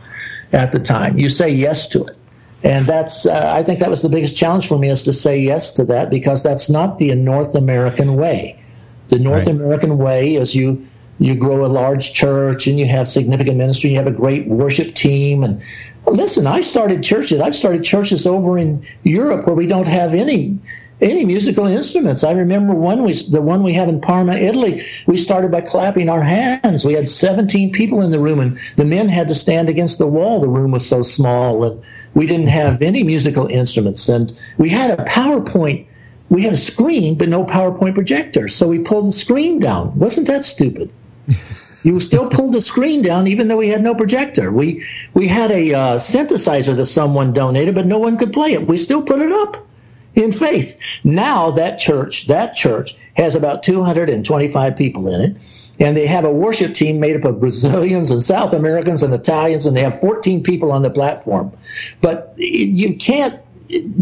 [0.53, 1.19] at the time.
[1.19, 2.17] You say yes to it.
[2.63, 5.41] And that's, uh, I think that was the biggest challenge for me is to say
[5.41, 8.63] yes to that because that's not the North American way.
[9.09, 9.57] The North right.
[9.57, 10.87] American way is you,
[11.19, 14.95] you grow a large church and you have significant ministry, you have a great worship
[14.95, 15.43] team.
[15.43, 15.61] And
[16.07, 20.61] listen, I started churches, I've started churches over in Europe where we don't have any
[21.01, 22.25] any musical instruments.
[22.25, 24.85] I remember one we, the one we have in Parma, Italy.
[25.07, 26.85] We started by clapping our hands.
[26.85, 30.07] We had 17 people in the room, and the men had to stand against the
[30.07, 30.41] wall.
[30.41, 31.83] The room was so small, and
[32.15, 34.09] we didn't have any musical instruments.
[34.09, 35.87] And we had a PowerPoint.
[36.31, 38.49] We had a screen, but no PowerPoint projector.
[38.49, 39.99] So we pulled the screen down.
[39.99, 40.91] Wasn't that stupid?
[41.83, 44.51] you still pulled the screen down even though we had no projector.
[44.51, 48.67] We we had a uh, synthesizer that someone donated, but no one could play it.
[48.67, 49.64] We still put it up
[50.15, 50.79] in faith.
[51.03, 55.73] Now that church, that church has about 225 people in it.
[55.81, 59.67] And they have a worship team made up of Brazilians and South Americans and Italians,
[59.67, 61.53] and they have 14 people on the platform.
[62.01, 63.41] But you can't,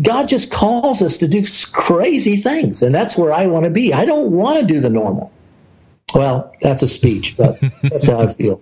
[0.02, 2.82] God just calls us to do crazy things.
[2.82, 3.94] And that's where I want to be.
[3.94, 5.32] I don't want to do the normal.
[6.14, 8.60] Well, that's a speech, but that's how I feel.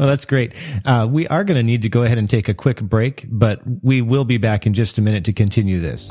[0.00, 0.54] Well, that's great.
[0.86, 3.60] Uh, we are going to need to go ahead and take a quick break, but
[3.82, 6.10] we will be back in just a minute to continue this.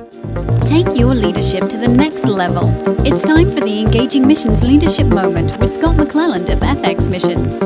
[0.65, 2.69] Take your leadership to the next level.
[3.03, 7.59] It's time for the Engaging Missions Leadership Moment with Scott McClelland of FX Missions.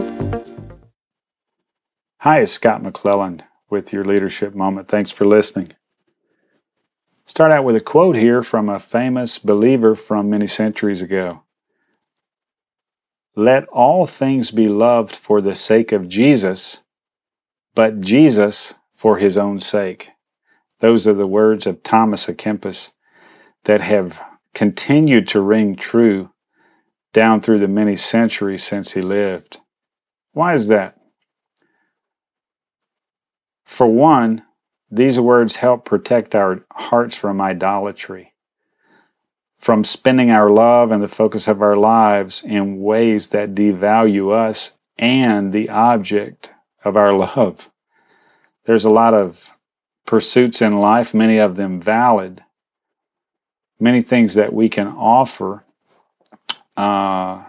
[2.20, 4.88] Hi, it's Scott McClelland with your Leadership Moment.
[4.88, 5.74] Thanks for listening.
[7.26, 11.43] Start out with a quote here from a famous believer from many centuries ago.
[13.36, 16.82] Let all things be loved for the sake of Jesus,
[17.74, 20.12] but Jesus for his own sake.
[20.80, 22.92] Those are the words of Thomas à Kempis
[23.64, 24.22] that have
[24.54, 26.30] continued to ring true
[27.14, 29.60] down through the many centuries since he lived.
[30.34, 30.98] Why is that?
[33.66, 34.44] For one,
[34.92, 38.33] these words help protect our hearts from idolatry
[39.64, 44.74] from spending our love and the focus of our lives in ways that devalue us
[44.98, 46.52] and the object
[46.84, 47.72] of our love.
[48.66, 49.54] There's a lot of
[50.06, 52.44] pursuits in life, many of them valid,
[53.80, 55.64] many things that we can offer
[56.76, 57.46] uh,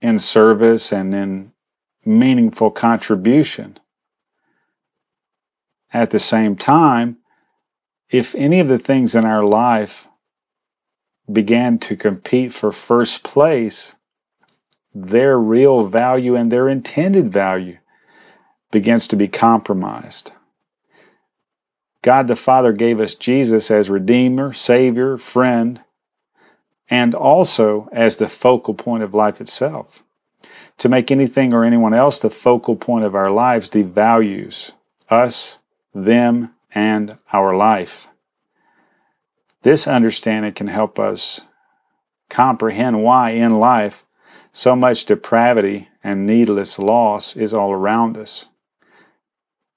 [0.00, 1.52] in service and in
[2.06, 3.76] meaningful contribution.
[5.92, 7.18] At the same time,
[8.08, 10.08] if any of the things in our life
[11.32, 13.94] began to compete for first place,
[14.94, 17.78] their real value and their intended value
[18.70, 20.32] begins to be compromised.
[22.02, 25.80] God the Father gave us Jesus as Redeemer, Savior, friend,
[26.90, 30.02] and also as the focal point of life itself.
[30.78, 34.72] To make anything or anyone else the focal point of our lives devalues
[35.08, 35.58] us,
[35.94, 38.08] them, and our life.
[39.62, 41.42] This understanding can help us
[42.28, 44.04] comprehend why in life
[44.52, 48.46] so much depravity and needless loss is all around us.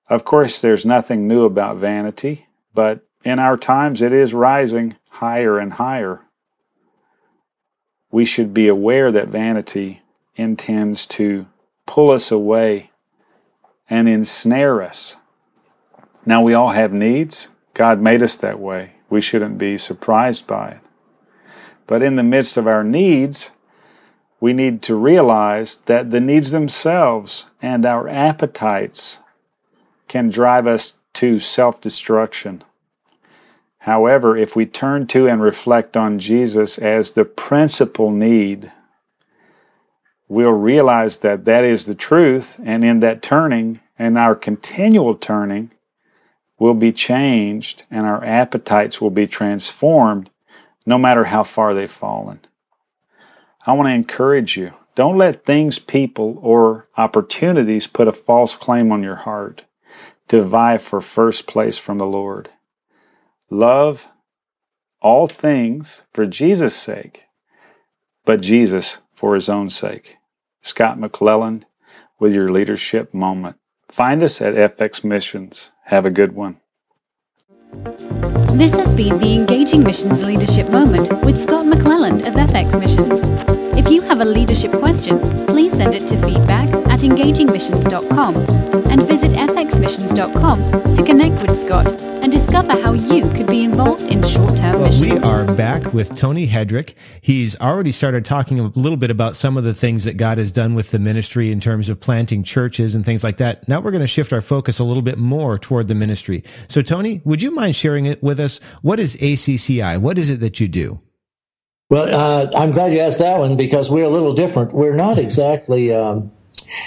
[0.09, 5.59] Of course, there's nothing new about vanity, but in our times it is rising higher
[5.59, 6.21] and higher.
[8.11, 10.01] We should be aware that vanity
[10.35, 11.47] intends to
[11.85, 12.91] pull us away
[13.89, 15.15] and ensnare us.
[16.25, 17.49] Now, we all have needs.
[17.73, 18.94] God made us that way.
[19.15, 20.79] We shouldn't be surprised by it.
[21.87, 23.51] But in the midst of our needs,
[24.41, 29.19] we need to realize that the needs themselves and our appetites
[30.09, 32.65] can drive us to self destruction.
[33.77, 38.69] However, if we turn to and reflect on Jesus as the principal need,
[40.27, 45.71] we'll realize that that is the truth, and in that turning and our continual turning,
[46.65, 50.31] will be changed and our appetites will be transformed
[50.83, 52.39] no matter how far they've fallen.
[53.65, 58.91] I want to encourage you don't let things, people, or opportunities put a false claim
[58.91, 59.65] on your heart
[60.29, 62.49] to vie for first place from the Lord.
[63.51, 64.07] Love
[65.01, 67.25] all things for Jesus' sake,
[68.23, 70.17] but Jesus for his own sake.
[70.61, 71.63] Scott McClelland
[72.19, 73.57] with your leadership moment.
[73.89, 75.71] Find us at FX Missions.
[75.85, 76.57] Have a good one.
[78.53, 83.21] This has been the Engaging Missions Leadership Moment with Scott McClelland of FX Missions.
[83.77, 88.35] If you have a leadership question, please send it to feedback at engagingmissions.com
[88.89, 94.23] and visit fxmissions.com to connect with Scott and discover how you could be involved in
[94.23, 95.01] short term well, missions.
[95.01, 96.93] We are back with Tony Hedrick.
[97.19, 100.53] He's already started talking a little bit about some of the things that God has
[100.53, 103.67] done with the ministry in terms of planting churches and things like that.
[103.67, 106.41] Now we're going to shift our focus a little bit more toward the ministry.
[106.69, 108.61] So, Tony, would you mind sharing it with us?
[108.81, 109.99] What is ACCI?
[109.99, 111.01] What is it that you do?
[111.89, 114.71] Well, uh, I'm glad you asked that one because we're a little different.
[114.71, 115.93] We're not exactly.
[115.93, 116.31] Um,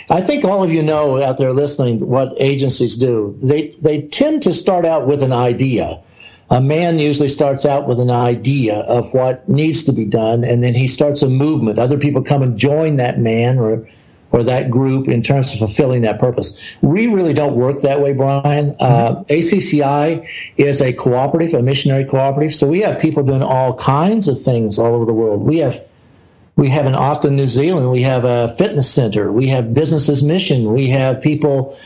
[0.08, 3.36] I think all of you know out there listening what agencies do.
[3.42, 6.02] They they tend to start out with an idea.
[6.50, 10.62] A man usually starts out with an idea of what needs to be done, and
[10.62, 11.78] then he starts a movement.
[11.78, 13.86] Other people come and join that man or
[14.30, 16.60] or that group in terms of fulfilling that purpose.
[16.82, 18.76] We really don't work that way, Brian.
[18.78, 22.54] Uh, ACCI is a cooperative, a missionary cooperative.
[22.54, 25.40] So we have people doing all kinds of things all over the world.
[25.42, 25.82] We have
[26.56, 29.30] we have in Auckland, New Zealand, we have a fitness center.
[29.30, 30.72] We have businesses mission.
[30.72, 31.78] We have people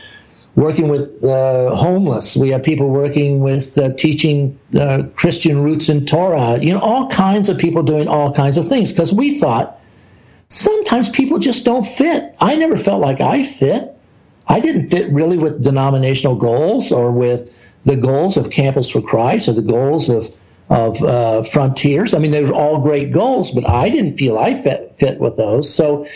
[0.55, 2.35] working with uh, homeless.
[2.35, 6.59] We have people working with uh, teaching uh, Christian roots in Torah.
[6.61, 9.79] You know, all kinds of people doing all kinds of things because we thought
[10.49, 12.35] sometimes people just don't fit.
[12.39, 13.89] I never felt like I fit.
[14.47, 17.51] I didn't fit really with denominational goals or with
[17.85, 20.33] the goals of Campus for Christ or the goals of
[20.69, 22.13] of uh, frontiers.
[22.13, 25.35] I mean, they were all great goals, but I didn't feel I fit, fit with
[25.35, 25.73] those.
[25.73, 26.07] So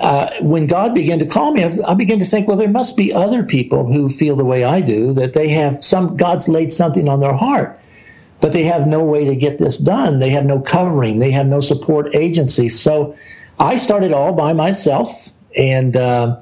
[0.00, 2.96] uh, when God began to call me, I, I began to think, well, there must
[2.96, 6.72] be other people who feel the way I do, that they have some, God's laid
[6.72, 7.80] something on their heart,
[8.40, 10.18] but they have no way to get this done.
[10.18, 11.18] They have no covering.
[11.18, 12.68] They have no support agency.
[12.68, 13.16] So
[13.58, 16.40] I started all by myself, and uh,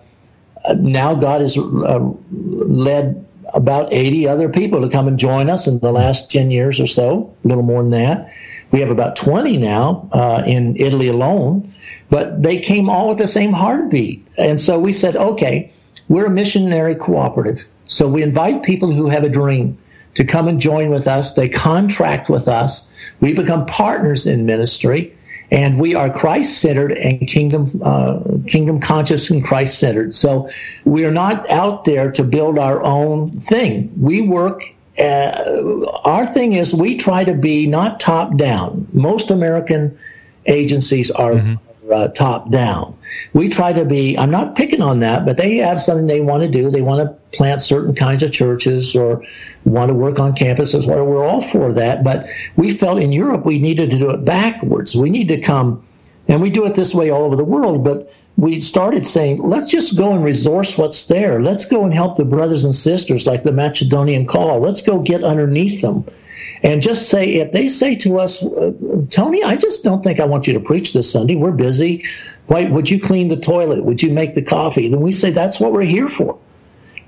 [0.76, 5.78] now God has uh, led about 80 other people to come and join us in
[5.80, 8.32] the last 10 years or so, a little more than that.
[8.70, 11.68] We have about 20 now uh, in Italy alone,
[12.08, 14.26] but they came all with the same heartbeat.
[14.38, 15.70] And so we said, okay,
[16.08, 17.66] we're a missionary cooperative.
[17.86, 19.78] So we invite people who have a dream
[20.14, 21.34] to come and join with us.
[21.34, 22.90] They contract with us.
[23.20, 25.16] We become partners in ministry
[25.52, 30.14] and we are Christ centered and kingdom uh, kingdom conscious and Christ centered.
[30.14, 30.48] So
[30.84, 33.92] we are not out there to build our own thing.
[34.00, 34.62] We work.
[34.98, 38.88] Uh, our thing is we try to be not top down.
[38.92, 39.96] Most American
[40.46, 41.71] agencies are mm-hmm.
[41.92, 42.96] Uh, top down.
[43.32, 44.18] We try to be.
[44.18, 46.70] I'm not picking on that, but they have something they want to do.
[46.70, 49.24] They want to plant certain kinds of churches or
[49.64, 50.86] want to work on campuses.
[50.86, 52.26] Well, we're all for that, but
[52.56, 54.96] we felt in Europe we needed to do it backwards.
[54.96, 55.86] We need to come,
[56.28, 59.70] and we do it this way all over the world, but we started saying, let's
[59.70, 61.42] just go and resource what's there.
[61.42, 64.60] Let's go and help the brothers and sisters like the Macedonian call.
[64.60, 66.06] Let's go get underneath them.
[66.62, 68.72] And just say, if they say to us, uh,
[69.10, 71.36] Tony, I just don't think I want you to preach this Sunday.
[71.36, 72.04] We're busy.
[72.46, 73.84] Why, would you clean the toilet?
[73.84, 74.88] Would you make the coffee?
[74.88, 76.38] Then we say, that's what we're here for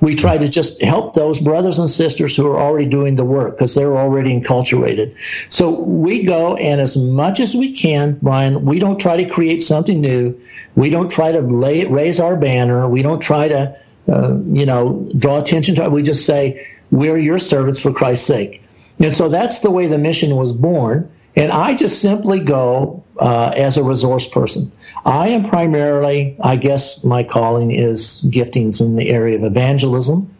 [0.04, 3.56] we try to just help those brothers and sisters who are already doing the work
[3.56, 5.14] because they're already enculturated.
[5.48, 9.62] So we go and as much as we can, Brian, we don't try to create
[9.62, 10.38] something new.
[10.76, 12.88] We don't try to lay, raise our banner.
[12.88, 13.76] We don't try to,
[14.08, 15.92] uh, you know, draw attention to it.
[15.92, 18.62] We just say, we're your servants for Christ's sake.
[18.98, 21.10] And so that's the way the mission was born.
[21.36, 24.70] And I just simply go uh, as a resource person.
[25.04, 30.30] I am primarily, I guess my calling is giftings in the area of evangelism.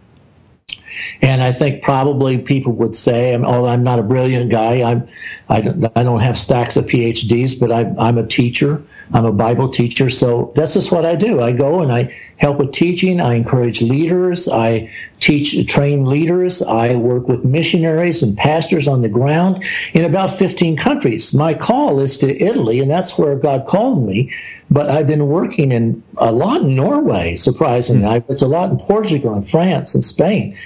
[1.21, 5.09] And I think probably people would say, although I'm not a brilliant guy, I'm,
[5.49, 8.83] I, don't, have stacks of PhDs, but I, I'm a teacher.
[9.13, 11.41] I'm a Bible teacher, so that's just what I do.
[11.41, 13.21] I go and I help with teaching.
[13.21, 14.49] I encourage leaders.
[14.49, 14.91] I
[15.21, 16.63] teach, train leaders.
[16.63, 21.35] I work with missionaries and pastors on the ground in about 15 countries.
[21.35, 24.33] My call is to Italy, and that's where God called me.
[24.71, 28.07] But I've been working in a lot in Norway, surprisingly.
[28.07, 28.33] Mm-hmm.
[28.33, 30.57] It's a lot in Portugal and France and Spain.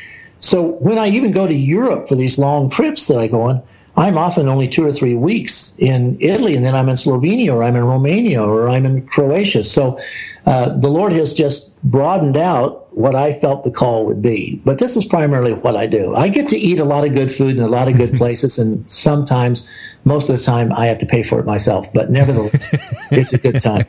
[0.40, 3.62] So when I even go to Europe for these long trips that I go on,
[3.98, 7.64] I'm often only two or three weeks in Italy, and then I'm in Slovenia, or
[7.64, 9.64] I'm in Romania, or I'm in Croatia.
[9.64, 9.98] So
[10.46, 14.62] uh, the Lord has just broadened out what I felt the call would be.
[14.64, 16.14] But this is primarily what I do.
[16.14, 18.56] I get to eat a lot of good food in a lot of good places,
[18.56, 19.66] and sometimes,
[20.04, 21.92] most of the time, I have to pay for it myself.
[21.92, 22.72] But nevertheless,
[23.10, 23.84] it's a good time.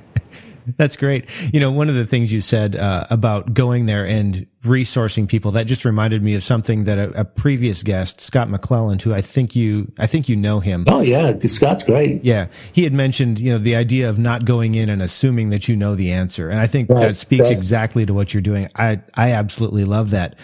[0.77, 1.25] That's great.
[1.53, 5.51] You know, one of the things you said uh, about going there and resourcing people
[5.51, 9.21] that just reminded me of something that a, a, previous guest, Scott McClelland, who I
[9.21, 10.83] think you, I think you know him.
[10.87, 12.23] Oh yeah, Scott's great.
[12.25, 15.67] Yeah, he had mentioned you know the idea of not going in and assuming that
[15.67, 17.07] you know the answer, and I think right.
[17.07, 18.69] that speaks exactly to what you're doing.
[18.75, 20.35] I I absolutely love that.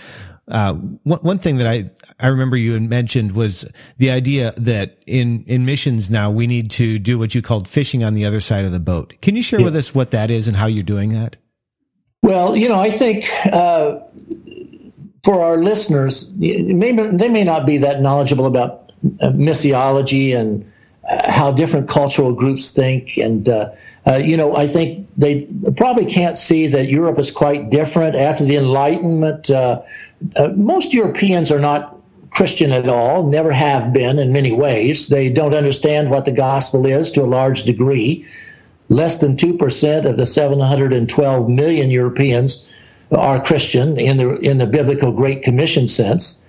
[0.47, 3.65] Uh, one, one thing that I, I remember you had mentioned was
[3.97, 8.03] the idea that in, in missions now we need to do what you called fishing
[8.03, 9.15] on the other side of the boat.
[9.21, 9.65] Can you share yeah.
[9.65, 11.36] with us what that is and how you're doing that?
[12.21, 13.99] Well, you know, I think, uh,
[15.23, 20.71] for our listeners, may, they may not be that knowledgeable about uh, missiology and
[21.10, 23.17] uh, how different cultural groups think.
[23.17, 23.71] And, uh,
[24.08, 28.43] uh, you know, I think they probably can't see that Europe is quite different after
[28.43, 29.49] the Enlightenment.
[30.36, 31.95] Uh, most Europeans are not
[32.32, 35.08] Christian at all, never have been in many ways.
[35.08, 38.28] They don't understand what the gospel is to a large degree.
[38.89, 42.67] Less than 2% of the 712 million Europeans
[43.12, 46.39] are Christian in the, in the biblical Great Commission sense.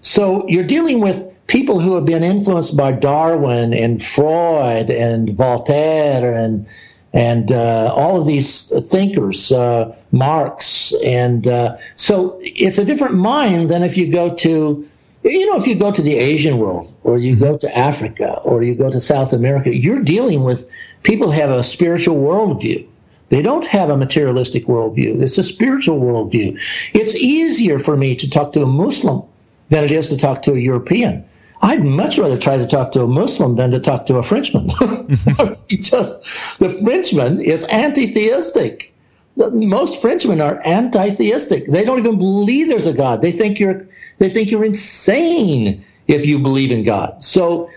[0.00, 6.34] So you're dealing with people who have been influenced by Darwin and Freud and Voltaire
[6.34, 6.66] and
[7.12, 13.70] and uh, all of these thinkers, uh, Marx, and uh, so it's a different mind
[13.70, 14.88] than if you go to,
[15.22, 18.62] you know, if you go to the Asian world or you go to Africa or
[18.62, 20.68] you go to South America, you're dealing with
[21.02, 22.86] people who have a spiritual worldview.
[23.28, 25.22] They don't have a materialistic worldview.
[25.22, 26.58] It's a spiritual worldview.
[26.92, 29.22] It's easier for me to talk to a Muslim
[29.68, 31.24] than it is to talk to a European
[31.62, 34.68] I'd much rather try to talk to a Muslim than to talk to a Frenchman.
[35.12, 35.76] Mm-hmm.
[35.82, 36.14] just
[36.58, 38.94] the Frenchman is anti-theistic.
[39.36, 41.66] Most Frenchmen are anti-theistic.
[41.66, 43.20] They don't even believe there's a God.
[43.20, 43.86] They think you're
[44.18, 47.22] they think you're insane if you believe in God.
[47.22, 47.70] So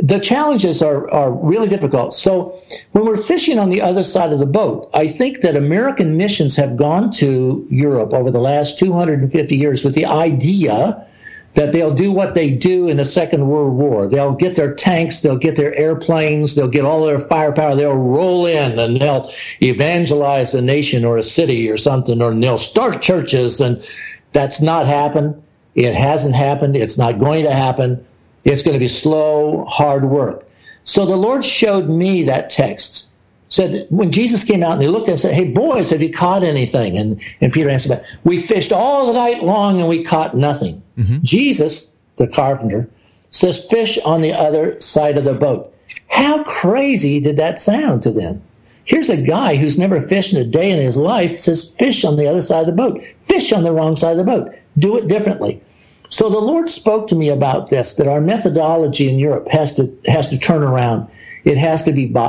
[0.00, 2.14] the challenges are, are really difficult.
[2.14, 2.54] So
[2.92, 6.56] when we're fishing on the other side of the boat, I think that American missions
[6.56, 11.06] have gone to Europe over the last 250 years with the idea
[11.54, 14.08] that they'll do what they do in the Second World War.
[14.08, 18.46] They'll get their tanks, they'll get their airplanes, they'll get all their firepower, they'll roll
[18.46, 19.30] in and they'll
[19.62, 23.60] evangelize a nation or a city or something, or they'll start churches.
[23.60, 23.84] And
[24.32, 25.42] that's not happened.
[25.74, 26.76] It hasn't happened.
[26.76, 28.04] It's not going to happen.
[28.44, 30.48] It's going to be slow, hard work.
[30.84, 33.08] So the Lord showed me that text
[33.52, 36.00] said when Jesus came out and he looked at him and said, Hey boys, have
[36.00, 36.96] you caught anything?
[36.96, 40.82] And and Peter answered back, We fished all the night long and we caught nothing.
[40.96, 41.18] Mm-hmm.
[41.22, 42.88] Jesus, the carpenter,
[43.30, 45.74] says fish on the other side of the boat.
[46.08, 48.42] How crazy did that sound to them?
[48.84, 52.16] Here's a guy who's never fished in a day in his life says fish on
[52.16, 53.02] the other side of the boat.
[53.28, 54.54] Fish on the wrong side of the boat.
[54.78, 55.62] Do it differently.
[56.08, 59.94] So the Lord spoke to me about this, that our methodology in Europe has to,
[60.06, 61.08] has to turn around
[61.44, 62.20] it has to be bo-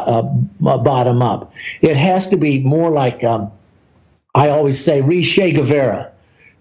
[0.61, 1.53] uh, bottom up.
[1.81, 3.51] It has to be more like um,
[4.35, 6.12] I always say, read Che Guevara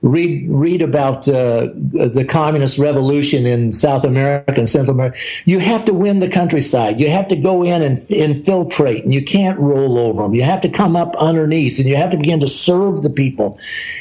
[0.03, 5.17] read read about uh, the communist revolution in South America and Central America.
[5.45, 7.01] You have to win the countryside.
[7.01, 10.35] You have to go in and infiltrate, and you can't roll over them.
[10.35, 13.59] You have to come up underneath, and you have to begin to serve the people.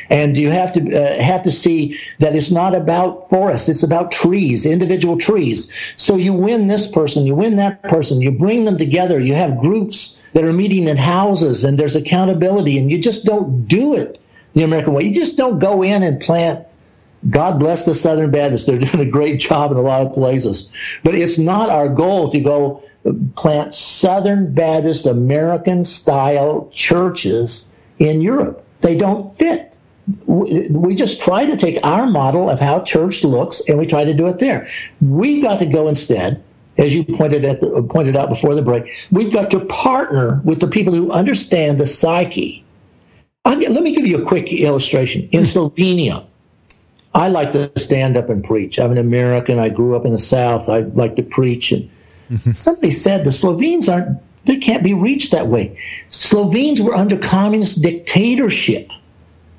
[0.10, 4.12] And you have to uh, have to see that it's not about forests; it's about
[4.12, 5.72] trees, individual trees.
[5.98, 9.20] So you win this person, you win that person, you bring them together.
[9.20, 13.68] You have groups that are meeting in houses, and there's accountability, and you just don't
[13.68, 14.21] do it
[14.54, 15.04] the American way.
[15.04, 16.66] You just don't go in and plant.
[17.30, 18.66] God bless the Southern Baptists.
[18.66, 20.70] They're doing a great job in a lot of places.
[21.04, 22.84] But it's not our goal to go
[23.36, 27.68] plant Southern Baptist American style churches
[28.00, 28.66] in Europe.
[28.82, 29.74] They don't fit.
[30.26, 34.14] We just try to take our model of how church looks and we try to
[34.14, 34.68] do it there.
[35.00, 36.44] We've got to go instead
[36.78, 40.60] as you pointed, at the, pointed out before the break, we've got to partner with
[40.60, 42.66] the people who understand the psyche
[43.46, 45.30] Get, let me give you a quick illustration.
[45.32, 46.26] In Slovenia,
[47.14, 48.80] I like to stand up and preach.
[48.80, 49.60] I'm an American.
[49.60, 50.70] I grew up in the South.
[50.70, 51.72] I like to preach.
[51.72, 51.90] And
[52.32, 52.52] mm-hmm.
[52.54, 55.78] somebody said the Slovenes aren't They can't be reached that way.
[56.10, 58.92] Slovenes were under communist dictatorship.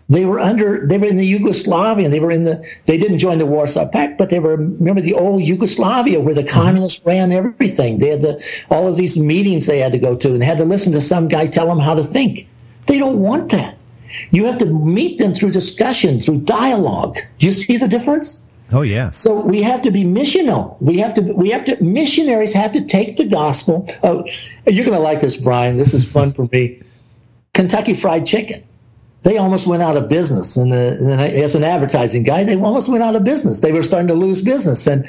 [0.08, 2.06] They were under, they were in the Yugoslavia.
[2.06, 5.00] And they were in the, they didn't join the Warsaw Pact, but they were, remember
[5.00, 7.98] the old Yugoslavia where the communists ran everything.
[7.98, 10.64] They had the, all of these meetings they had to go to and had to
[10.64, 12.48] listen to some guy tell them how to think.
[12.86, 13.76] They don't want that.
[14.30, 17.18] You have to meet them through discussion, through dialogue.
[17.38, 18.46] Do you see the difference?
[18.72, 19.10] Oh yeah.
[19.10, 20.80] So we have to be missional.
[20.80, 21.20] We have to.
[21.20, 21.82] We have to.
[21.82, 23.86] Missionaries have to take the gospel.
[24.02, 24.24] Oh,
[24.66, 25.76] you're going to like this, Brian.
[25.76, 26.82] This is fun for me.
[27.52, 28.64] Kentucky Fried Chicken.
[29.24, 33.14] They almost went out of business, and, as an advertising guy, they almost went out
[33.14, 33.60] of business.
[33.60, 35.08] They were starting to lose business, and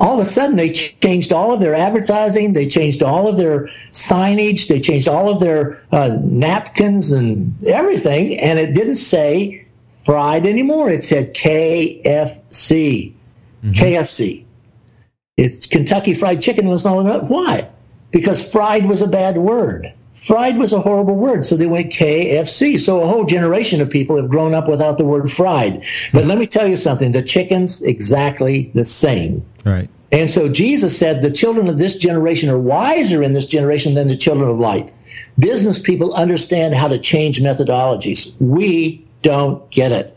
[0.00, 2.54] all of a sudden they changed all of their advertising.
[2.54, 4.66] They changed all of their signage.
[4.66, 9.66] They changed all of their uh, napkins and everything and it didn't say
[10.06, 10.88] fried anymore.
[10.88, 13.72] It said kfc mm-hmm.
[13.72, 14.44] kfc
[15.36, 17.68] it's kentucky fried chicken was not why?
[18.10, 19.92] Because fried was a bad word
[20.26, 24.16] fried was a horrible word so they went kfc so a whole generation of people
[24.16, 27.82] have grown up without the word fried but let me tell you something the chicken's
[27.82, 29.88] exactly the same Right.
[30.12, 34.08] And so Jesus said, the children of this generation are wiser in this generation than
[34.08, 34.92] the children of light.
[35.38, 38.34] Business people understand how to change methodologies.
[38.40, 40.16] We don't get it.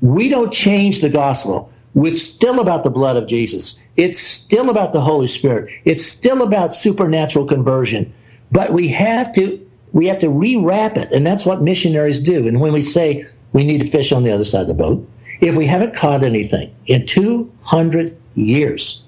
[0.00, 1.70] We don't change the gospel.
[1.94, 3.78] It's still about the blood of Jesus.
[3.96, 5.70] It's still about the Holy Spirit.
[5.84, 8.12] It's still about supernatural conversion.
[8.52, 9.58] But we have to
[9.92, 12.46] we have to rewrap it, and that's what missionaries do.
[12.46, 15.06] And when we say we need to fish on the other side of the boat,
[15.40, 19.02] if we haven't caught anything in 200 years.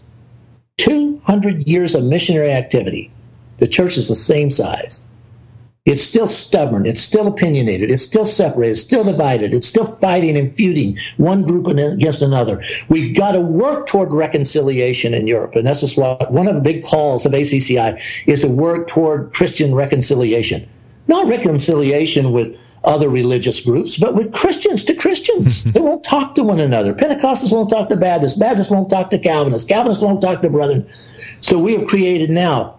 [0.78, 3.10] 200 years of missionary activity.
[3.58, 5.04] The church is the same size.
[5.84, 6.86] It's still stubborn.
[6.86, 7.90] It's still opinionated.
[7.90, 8.72] It's still separated.
[8.72, 9.52] It's still divided.
[9.52, 12.64] It's still fighting and feuding one group against another.
[12.88, 15.56] We've got to work toward reconciliation in Europe.
[15.56, 19.34] And this is what one of the big calls of ACCI is to work toward
[19.34, 20.66] Christian reconciliation.
[21.06, 25.64] Not reconciliation with other religious groups, but with Christians to Christians.
[25.72, 26.94] they won't talk to one another.
[26.94, 28.38] Pentecostals won't talk to Baptists.
[28.38, 29.68] Baptists won't talk to Calvinists.
[29.68, 30.88] Calvinists won't talk to brethren.
[31.42, 32.78] So we have created now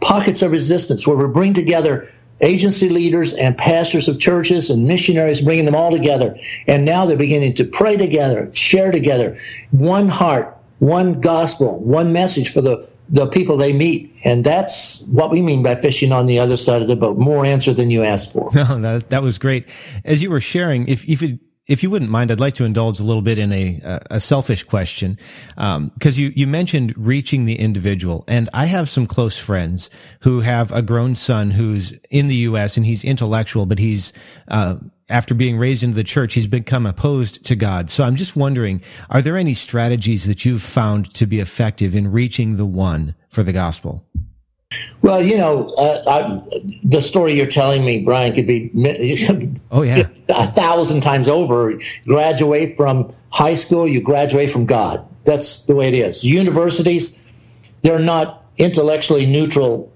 [0.00, 2.08] pockets of resistance where we bring together
[2.40, 6.38] agency leaders and pastors of churches and missionaries, bringing them all together.
[6.66, 9.38] And now they're beginning to pray together, share together,
[9.70, 14.14] one heart, one gospel, one message for the the people they meet.
[14.24, 17.18] And that's what we mean by fishing on the other side of the boat.
[17.18, 18.50] More answer than you asked for.
[18.60, 19.68] No, that, that was great.
[20.04, 22.98] As you were sharing, if, if it, if you wouldn't mind, I'd like to indulge
[22.98, 25.18] a little bit in a a selfish question,
[25.54, 29.90] because um, you you mentioned reaching the individual, and I have some close friends
[30.20, 32.76] who have a grown son who's in the U.S.
[32.76, 34.12] and he's intellectual, but he's
[34.48, 34.76] uh,
[35.10, 37.90] after being raised into the church, he's become opposed to God.
[37.90, 38.80] So I'm just wondering,
[39.10, 43.42] are there any strategies that you've found to be effective in reaching the one for
[43.42, 44.06] the gospel?
[45.02, 46.42] Well, you know, uh, I,
[46.84, 48.70] the story you're telling me, Brian, could be
[49.70, 51.74] oh yeah a thousand times over.
[52.06, 55.06] Graduate from high school, you graduate from God.
[55.24, 56.22] That's the way it is.
[56.24, 57.22] Universities,
[57.82, 59.92] they're not intellectually neutral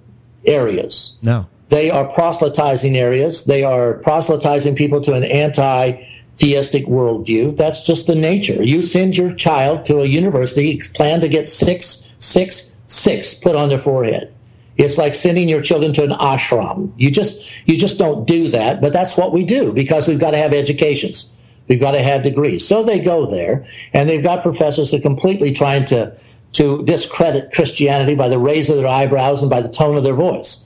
[0.47, 1.15] areas.
[1.23, 3.45] No, they are proselytizing areas.
[3.45, 5.93] They are proselytizing people to an anti
[6.37, 7.57] theistic worldview.
[7.57, 8.61] That's just the nature.
[8.61, 13.69] You send your child to a university, plan to get six, six, six put on
[13.69, 14.34] their forehead.
[14.77, 16.93] It's like sending your children to an ashram.
[16.97, 20.33] You just you just don't do that, but that's what we do because we've got
[20.33, 21.31] to have educations.
[21.69, 22.67] We've got to have degrees.
[22.67, 26.17] So they go there, and they've got professors that are completely trying to
[26.55, 30.15] to discredit Christianity by the raise of their eyebrows and by the tone of their
[30.15, 30.65] voice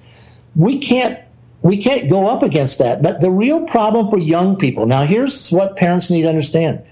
[0.58, 1.18] we can't
[1.60, 3.02] we can't go up against that.
[3.02, 6.82] But the real problem for young people now here's what parents need to understand.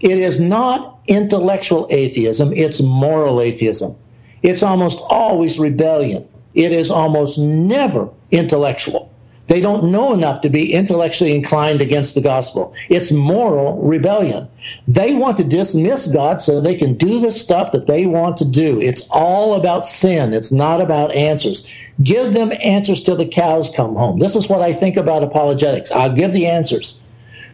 [0.00, 3.96] It is not intellectual atheism, it's moral atheism.
[4.42, 6.28] It's almost always rebellion.
[6.54, 9.12] It is almost never intellectual.
[9.48, 12.74] They don't know enough to be intellectually inclined against the gospel.
[12.88, 14.48] It's moral rebellion.
[14.88, 18.44] They want to dismiss God so they can do the stuff that they want to
[18.44, 18.80] do.
[18.80, 20.32] It's all about sin.
[20.32, 21.68] It's not about answers.
[22.02, 24.20] Give them answers till the cows come home.
[24.20, 25.90] This is what I think about apologetics.
[25.90, 26.98] I'll give the answers.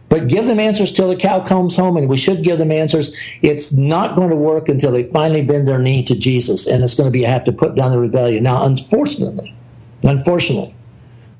[0.09, 3.15] But give them answers till the cow comes home, and we should give them answers.
[3.43, 6.95] It's not going to work until they finally bend their knee to Jesus, and it's
[6.95, 8.45] going to be have to put down the rebellion.
[8.45, 9.55] Now, unfortunately,
[10.03, 10.75] unfortunately,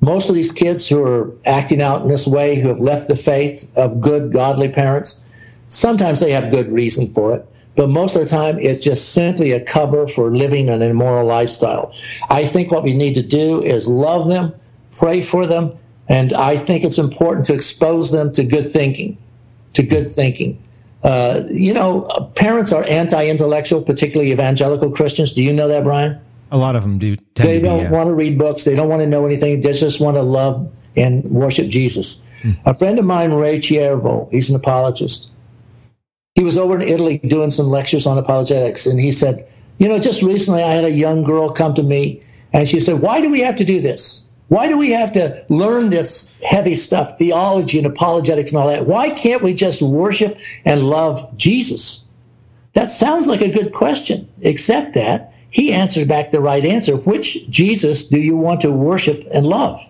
[0.01, 3.15] most of these kids who are acting out in this way, who have left the
[3.15, 5.23] faith of good, godly parents,
[5.67, 7.45] sometimes they have good reason for it,
[7.75, 11.93] but most of the time it's just simply a cover for living an immoral lifestyle.
[12.29, 14.53] I think what we need to do is love them,
[14.91, 15.77] pray for them,
[16.09, 19.17] and I think it's important to expose them to good thinking,
[19.73, 20.61] to good thinking.
[21.03, 25.31] Uh, you know, parents are anti intellectual, particularly evangelical Christians.
[25.31, 26.19] Do you know that, Brian?
[26.51, 27.15] A lot of them do.
[27.35, 27.91] they don't be, yeah.
[27.91, 28.63] want to read books.
[28.63, 29.61] They don't want to know anything.
[29.61, 32.21] They just want to love and worship Jesus.
[32.41, 32.51] Hmm.
[32.65, 35.29] A friend of mine, Ray Chiervo, he's an apologist.
[36.33, 39.47] He was over in Italy doing some lectures on apologetics, and he said,
[39.77, 43.01] "You know, just recently I had a young girl come to me, and she said,
[43.01, 44.23] "Why do we have to do this?
[44.49, 48.87] Why do we have to learn this heavy stuff, theology and apologetics and all that?
[48.87, 52.03] Why can't we just worship and love Jesus?"
[52.73, 56.95] That sounds like a good question, except that he answered back the right answer.
[56.95, 59.81] Which Jesus do you want to worship and love?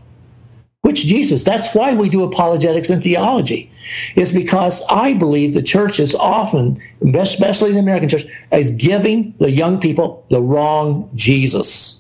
[0.82, 1.44] Which Jesus?
[1.44, 3.70] That's why we do apologetics and theology,
[4.16, 6.80] is because I believe the church is often,
[7.14, 11.99] especially the American church, is giving the young people the wrong Jesus.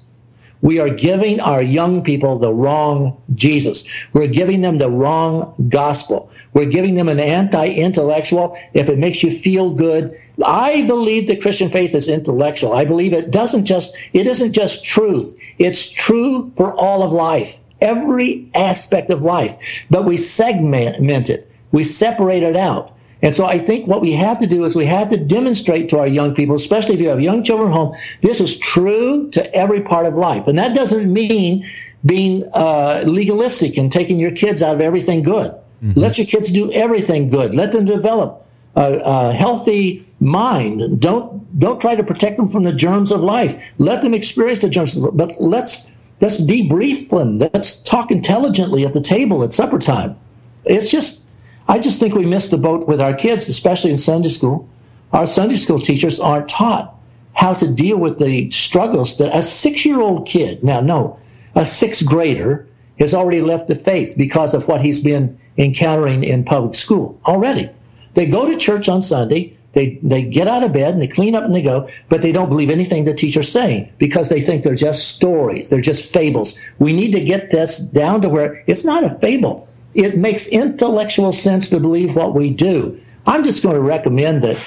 [0.61, 3.87] We are giving our young people the wrong Jesus.
[4.13, 6.29] We're giving them the wrong gospel.
[6.53, 8.57] We're giving them an anti-intellectual.
[8.73, 12.73] If it makes you feel good, I believe the Christian faith is intellectual.
[12.73, 15.33] I believe it doesn't just, it isn't just truth.
[15.57, 19.55] It's true for all of life, every aspect of life.
[19.89, 21.51] But we segment it.
[21.71, 22.95] We separate it out.
[23.21, 25.99] And so I think what we have to do is we have to demonstrate to
[25.99, 29.53] our young people, especially if you have young children at home, this is true to
[29.53, 30.47] every part of life.
[30.47, 31.67] And that doesn't mean
[32.05, 35.51] being uh, legalistic and taking your kids out of everything good.
[35.83, 35.99] Mm-hmm.
[35.99, 37.53] Let your kids do everything good.
[37.53, 38.45] Let them develop
[38.75, 40.99] a, a healthy mind.
[40.99, 43.61] Don't don't try to protect them from the germs of life.
[43.79, 45.91] Let them experience the germs, but let's
[46.21, 47.39] let's debrief them.
[47.39, 50.17] Let's talk intelligently at the table at supper time.
[50.65, 51.25] It's just
[51.69, 54.67] I just think we missed the boat with our kids, especially in Sunday school.
[55.13, 56.95] Our Sunday school teachers aren't taught
[57.33, 61.19] how to deal with the struggles that a six year old kid, now, no,
[61.53, 62.67] a sixth grader
[62.97, 67.69] has already left the faith because of what he's been encountering in public school already.
[68.15, 71.35] They go to church on Sunday, they, they get out of bed and they clean
[71.35, 74.63] up and they go, but they don't believe anything the teacher's saying because they think
[74.63, 76.57] they're just stories, they're just fables.
[76.79, 79.68] We need to get this down to where it's not a fable
[79.99, 82.99] it makes intellectual sense to believe what we do.
[83.27, 84.57] I'm just going to recommend that,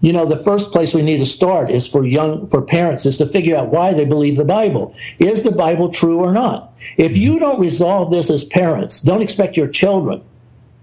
[0.00, 3.18] you know, the first place we need to start is for young, for parents is
[3.18, 4.94] to figure out why they believe the Bible.
[5.18, 6.72] Is the Bible true or not?
[6.96, 10.22] If you don't resolve this as parents, don't expect your children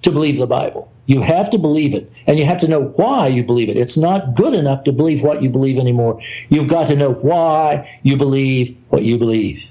[0.01, 0.91] to believe the Bible.
[1.05, 3.77] You have to believe it, and you have to know why you believe it.
[3.77, 6.21] It's not good enough to believe what you believe anymore.
[6.49, 9.63] You've got to know why you believe what you believe.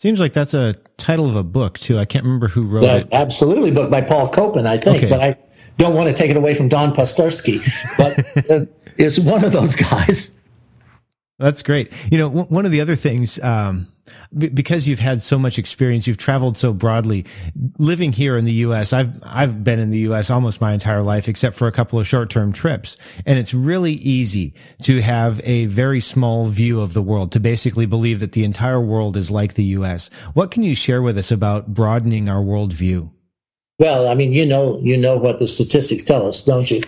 [0.00, 1.98] Seems like that's a title of a book too.
[1.98, 3.08] I can't remember who wrote it.
[3.12, 4.98] Absolutely, book by Paul Copan, I think.
[4.98, 5.08] Okay.
[5.08, 5.36] But I
[5.78, 7.60] don't want to take it away from Don Pasterski.
[7.98, 8.66] But uh,
[8.96, 10.38] it's one of those guys.
[11.38, 11.92] That's great.
[12.10, 13.88] You know, w- one of the other things, um,
[14.36, 17.24] b- because you've had so much experience, you've traveled so broadly.
[17.78, 20.30] Living here in the U.S., I've I've been in the U.S.
[20.30, 23.94] almost my entire life, except for a couple of short term trips, and it's really
[23.94, 28.44] easy to have a very small view of the world, to basically believe that the
[28.44, 30.10] entire world is like the U.S.
[30.34, 33.10] What can you share with us about broadening our worldview?
[33.80, 36.80] Well, I mean, you know, you know what the statistics tell us, don't you?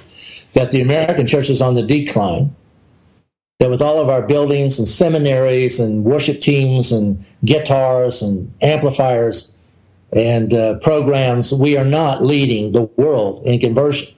[0.53, 2.55] That the American church is on the decline
[3.59, 9.51] that with all of our buildings and seminaries and worship teams and guitars and amplifiers
[10.13, 14.09] and uh, programs, we are not leading the world in conversion.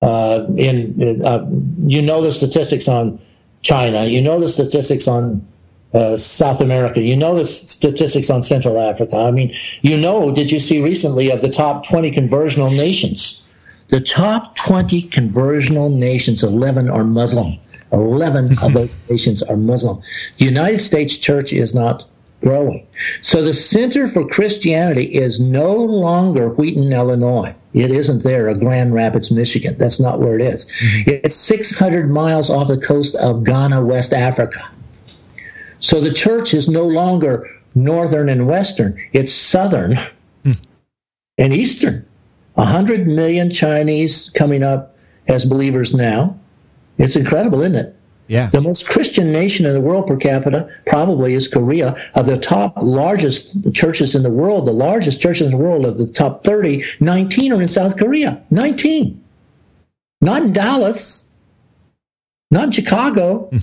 [0.00, 0.94] Uh, in
[1.24, 1.44] uh,
[1.78, 3.18] you know the statistics on
[3.62, 5.44] China, you know the statistics on
[5.92, 9.16] uh, South America, you know the statistics on Central Africa.
[9.16, 9.52] I mean,
[9.82, 13.42] you know, did you see recently of the top 20 conversional nations?
[13.88, 17.58] The top 20 conversional nations, 11 are Muslim.
[17.92, 20.02] 11 of those nations are Muslim.
[20.38, 22.06] The United States church is not
[22.40, 22.86] growing.
[23.20, 27.54] So the Center for Christianity is no longer Wheaton, Illinois.
[27.72, 29.76] It isn't there, or Grand Rapids, Michigan.
[29.78, 30.66] That's not where it is.
[30.66, 31.10] Mm-hmm.
[31.24, 34.70] It's 600 miles off the coast of Ghana, West Africa.
[35.80, 39.00] So the church is no longer northern and western.
[39.12, 39.98] It's southern
[40.44, 40.58] mm.
[41.36, 42.06] and eastern.
[42.54, 44.96] 100 million Chinese coming up
[45.28, 46.38] as believers now.
[46.98, 47.94] It's incredible, isn't it?
[48.28, 48.50] Yeah.
[48.50, 51.96] The most Christian nation in the world per capita probably is Korea.
[52.14, 55.96] Of the top largest churches in the world, the largest churches in the world of
[55.96, 58.42] the top 30, 19 are in South Korea.
[58.50, 59.24] 19.
[60.20, 61.28] Not in Dallas.
[62.50, 63.48] Not in Chicago.
[63.48, 63.58] Hmm.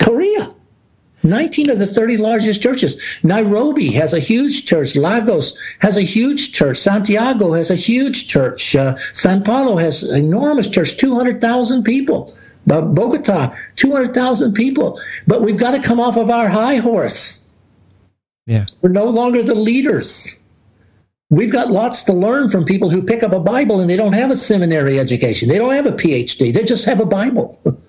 [0.00, 0.54] Korea.
[1.24, 3.00] 19 of the 30 largest churches.
[3.22, 4.94] Nairobi has a huge church.
[4.94, 6.78] Lagos has a huge church.
[6.78, 8.76] Santiago has a huge church.
[8.76, 12.36] Uh, San Paulo has an enormous church, 200,000 people.
[12.66, 15.00] Bogota, 200,000 people.
[15.26, 17.44] But we've got to come off of our high horse.
[18.46, 18.66] Yeah.
[18.82, 20.36] We're no longer the leaders.
[21.30, 24.12] We've got lots to learn from people who pick up a Bible and they don't
[24.12, 25.48] have a seminary education.
[25.48, 26.52] They don't have a PhD.
[26.52, 27.60] They just have a Bible.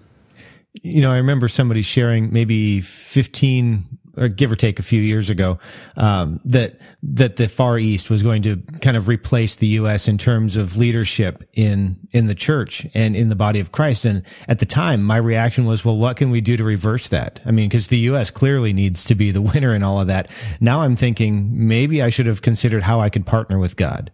[0.83, 5.29] you know, I remember somebody sharing maybe 15 or give or take a few years
[5.29, 5.59] ago,
[5.97, 10.07] um, that that the Far East was going to kind of replace the U.S.
[10.07, 14.05] in terms of leadership in in the church and in the body of Christ.
[14.05, 17.39] And at the time, my reaction was, well, what can we do to reverse that?
[17.45, 18.31] I mean, because the U.S.
[18.31, 20.29] clearly needs to be the winner in all of that.
[20.59, 24.11] Now I'm thinking maybe I should have considered how I could partner with God.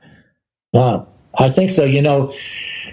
[0.74, 1.11] Wow.
[1.36, 1.86] I think so.
[1.86, 2.34] You know,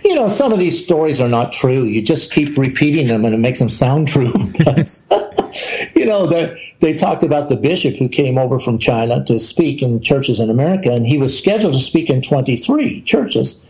[0.04, 1.84] you know, some of these stories are not true.
[1.84, 4.32] You just keep repeating them, and it makes them sound true.
[5.94, 9.82] you know, that they talked about the bishop who came over from China to speak
[9.82, 13.64] in churches in America, and he was scheduled to speak in 23 churches.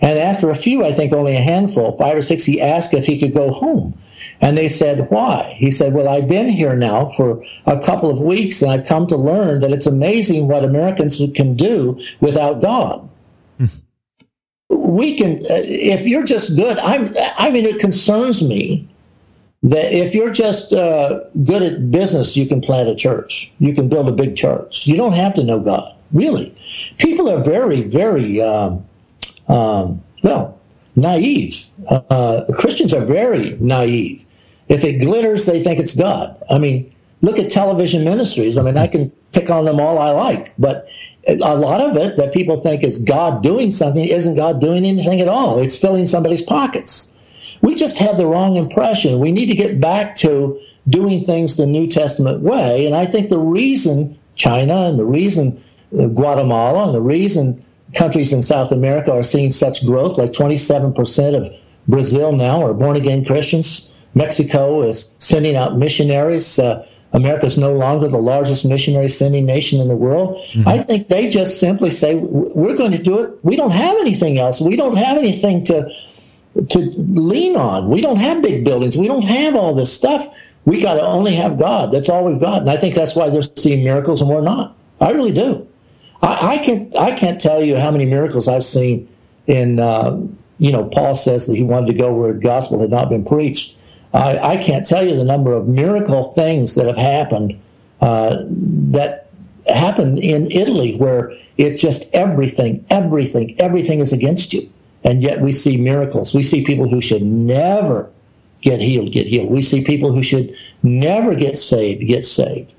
[0.00, 3.04] And after a few, I think only a handful, five or six, he asked if
[3.04, 3.96] he could go home.
[4.40, 5.54] And they said, Why?
[5.58, 9.06] He said, Well, I've been here now for a couple of weeks, and I've come
[9.08, 13.08] to learn that it's amazing what Americans can do without God
[14.74, 18.88] we can uh, if you're just good i'm i mean it concerns me
[19.64, 23.50] that if you're just uh, good at business you can plant a church.
[23.58, 24.86] You can build a big church.
[24.86, 26.54] You don't have to know god really.
[26.98, 28.84] People are very very um,
[29.48, 30.60] um, well
[30.96, 31.66] naive.
[31.88, 34.24] Uh, christians are very naive.
[34.68, 36.38] If it glitters they think it's god.
[36.50, 38.58] I mean look at television ministries.
[38.58, 40.88] I mean i can pick on them all i like but
[41.26, 45.20] a lot of it that people think is God doing something isn't God doing anything
[45.20, 45.58] at all.
[45.58, 47.12] It's filling somebody's pockets.
[47.62, 49.20] We just have the wrong impression.
[49.20, 52.84] We need to get back to doing things the New Testament way.
[52.86, 55.62] And I think the reason China and the reason
[55.92, 57.64] Guatemala and the reason
[57.94, 61.54] countries in South America are seeing such growth, like 27% of
[61.86, 63.92] Brazil now are born again Christians.
[64.14, 66.58] Mexico is sending out missionaries.
[66.58, 70.36] Uh, America is no longer the largest missionary sending nation in the world.
[70.52, 70.68] Mm-hmm.
[70.68, 73.38] I think they just simply say, we're going to do it.
[73.44, 74.60] We don't have anything else.
[74.60, 75.88] We don't have anything to,
[76.70, 77.88] to lean on.
[77.88, 78.96] We don't have big buildings.
[78.96, 80.26] We don't have all this stuff.
[80.64, 81.92] We got to only have God.
[81.92, 82.62] That's all we've got.
[82.62, 84.76] And I think that's why they're seeing miracles and we're not.
[85.00, 85.68] I really do.
[86.20, 89.08] I, I can't, I can't tell you how many miracles I've seen
[89.46, 92.90] in, um, you know, Paul says that he wanted to go where the gospel had
[92.90, 93.76] not been preached.
[94.14, 97.60] I, I can't tell you the number of miracle things that have happened
[98.00, 99.28] uh, that
[99.66, 104.70] happened in Italy where it's just everything, everything, everything is against you.
[105.02, 106.32] And yet we see miracles.
[106.32, 108.10] We see people who should never
[108.60, 109.50] get healed, get healed.
[109.50, 112.74] We see people who should never get saved, get saved.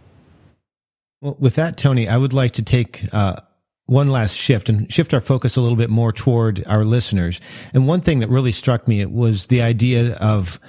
[1.22, 3.42] Well, with that, Tony, I would like to take uh,
[3.86, 7.40] one last shift and shift our focus a little bit more toward our listeners.
[7.74, 10.60] And one thing that really struck me was the idea of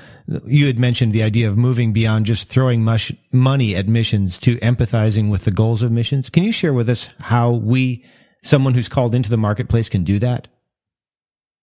[0.45, 4.57] you had mentioned the idea of moving beyond just throwing mush, money at missions to
[4.57, 6.31] empathizing with the goals of missions.
[6.31, 8.05] Can you share with us how we,
[8.43, 10.49] someone who's called into the marketplace, can do that?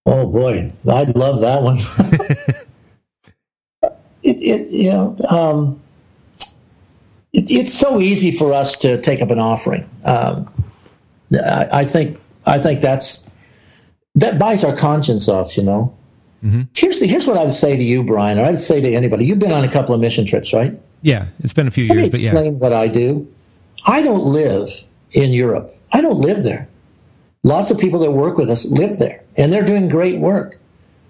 [0.06, 1.78] Oh boy, I'd love that one.
[4.22, 5.82] it, it, you know, um,
[7.32, 9.90] it, it's so easy for us to take up an offering.
[10.04, 10.52] Um,
[11.34, 13.30] I, I think, I think that's
[14.16, 15.58] that buys our conscience off.
[15.58, 15.98] You know,
[16.44, 16.64] Mm-hmm.
[16.76, 19.26] Here's here's what I would say to you, Brian, or I'd say to anybody.
[19.26, 20.78] You've been on a couple of mission trips, right?
[21.02, 22.06] Yeah, it's been a few Let years.
[22.06, 22.60] Let me explain yeah.
[22.60, 23.34] what I do.
[23.86, 24.70] I don't live
[25.12, 25.76] in Europe.
[25.92, 26.68] I don't live there.
[27.44, 30.60] Lots of people that work with us live there, and they're doing great work.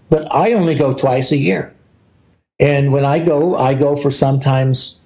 [0.09, 1.73] But I only go twice a year,
[2.59, 4.97] and when I go, I go for sometimes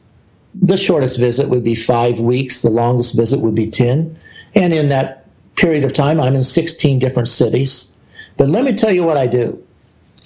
[0.53, 2.61] the shortest visit would be five weeks.
[2.61, 4.17] The longest visit would be ten,
[4.55, 5.25] and in that
[5.55, 7.93] period of time, I'm in sixteen different cities.
[8.35, 9.63] But let me tell you what I do.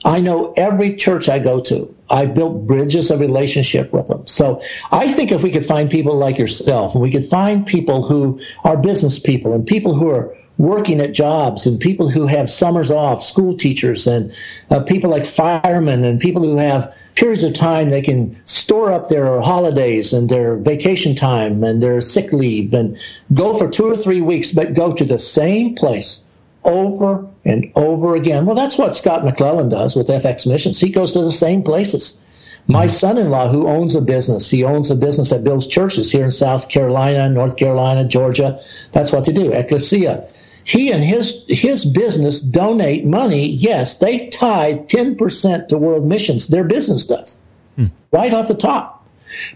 [0.03, 1.95] I know every church I go to.
[2.09, 4.25] I built bridges of relationship with them.
[4.27, 8.03] So I think if we could find people like yourself, and we could find people
[8.03, 12.49] who are business people, and people who are working at jobs, and people who have
[12.49, 14.33] summers off, school teachers, and
[14.69, 19.09] uh, people like firemen, and people who have periods of time they can store up
[19.09, 22.97] their holidays and their vacation time and their sick leave and
[23.33, 26.23] go for two or three weeks, but go to the same place
[26.63, 28.45] over and over again.
[28.45, 30.79] Well, that's what Scott McClellan does with FX Missions.
[30.79, 32.19] He goes to the same places.
[32.67, 32.93] My mm-hmm.
[32.93, 36.23] son in law, who owns a business, he owns a business that builds churches here
[36.23, 38.61] in South Carolina, North Carolina, Georgia.
[38.91, 40.27] That's what they do, Ecclesia.
[40.63, 43.47] He and his, his business donate money.
[43.47, 46.47] Yes, they tithe 10% to world missions.
[46.47, 47.39] Their business does,
[47.75, 47.87] hmm.
[48.11, 49.07] right off the top.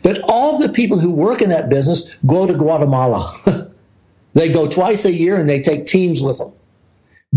[0.02, 3.72] But all of the people who work in that business go to Guatemala.
[4.34, 6.54] they go twice a year and they take teams with them.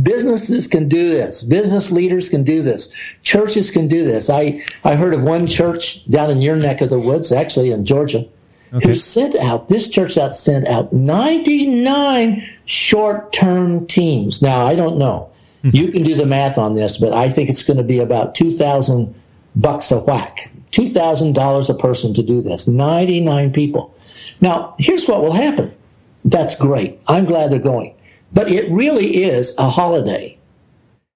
[0.03, 1.43] Businesses can do this.
[1.43, 2.93] Business leaders can do this.
[3.23, 4.29] Churches can do this.
[4.29, 7.85] I, I heard of one church down in your neck of the woods, actually in
[7.85, 8.27] Georgia,
[8.73, 8.87] okay.
[8.87, 14.43] who sent out, this church that sent out 99 short term teams.
[14.43, 15.31] Now, I don't know.
[15.65, 15.77] Mm-hmm.
[15.77, 18.35] You can do the math on this, but I think it's going to be about
[18.35, 19.15] 2,000
[19.57, 20.53] bucks a whack.
[20.73, 22.69] $2,000 a person to do this.
[22.69, 23.95] 99 people.
[24.41, 25.75] Now, here's what will happen.
[26.25, 27.01] That's great.
[27.09, 27.95] I'm glad they're going.
[28.33, 30.39] But it really is a holiday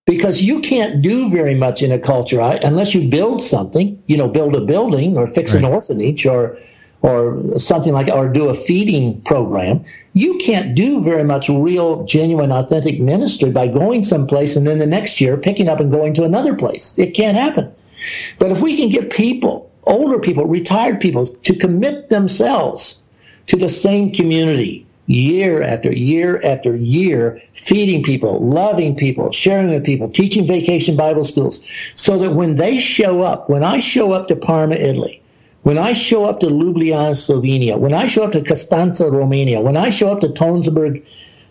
[0.06, 4.28] because you can't do very much in a culture unless you build something, you know,
[4.28, 5.64] build a building or fix right.
[5.64, 6.58] an orphanage or
[7.02, 9.84] or something like or do a feeding program.
[10.14, 14.86] You can't do very much real, genuine, authentic ministry by going someplace and then the
[14.86, 16.96] next year picking up and going to another place.
[16.98, 17.72] It can't happen.
[18.38, 23.00] But if we can get people, older people, retired people, to commit themselves
[23.46, 29.84] to the same community year after year after year, feeding people, loving people, sharing with
[29.84, 31.64] people, teaching vacation Bible schools,
[31.96, 35.20] so that when they show up, when I show up to Parma, Italy,
[35.62, 39.76] when I show up to Ljubljana, Slovenia, when I show up to Constanza, Romania, when
[39.76, 41.04] I show up to Tonsberg,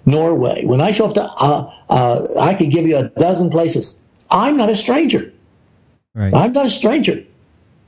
[0.05, 3.99] Norway, when I show up to, uh, uh, I could give you a dozen places.
[4.31, 5.31] I'm not a stranger.
[6.15, 6.33] Right.
[6.33, 7.23] I'm not a stranger.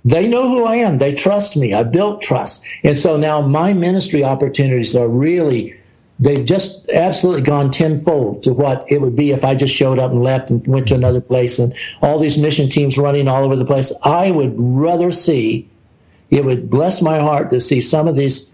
[0.06, 0.98] They know who I am.
[0.98, 1.74] They trust me.
[1.74, 2.66] I built trust.
[2.84, 5.80] And so now my ministry opportunities are really,
[6.20, 10.12] they've just absolutely gone tenfold to what it would be if I just showed up
[10.12, 13.56] and left and went to another place and all these mission teams running all over
[13.56, 13.94] the place.
[14.04, 15.70] I would rather see
[16.30, 18.54] it would bless my heart to see some of these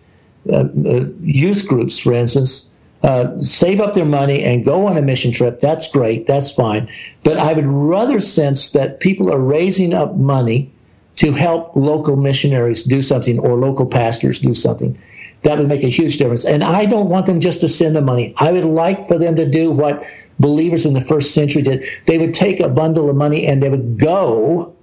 [0.52, 2.70] uh, uh, youth groups, for instance,
[3.04, 5.62] uh, save up their money and go on a mission trip.
[5.62, 6.28] That's great.
[6.28, 6.90] That's fine.
[7.24, 10.72] But I would rather sense that people are raising up money
[11.20, 14.98] to help local missionaries do something or local pastors do something.
[15.44, 16.46] That would make a huge difference.
[16.46, 18.34] And I don't want them just to send the money.
[18.38, 20.02] I would like for them to do what
[20.40, 21.84] believers in the first century did.
[22.08, 24.74] They would take a bundle of money and they would go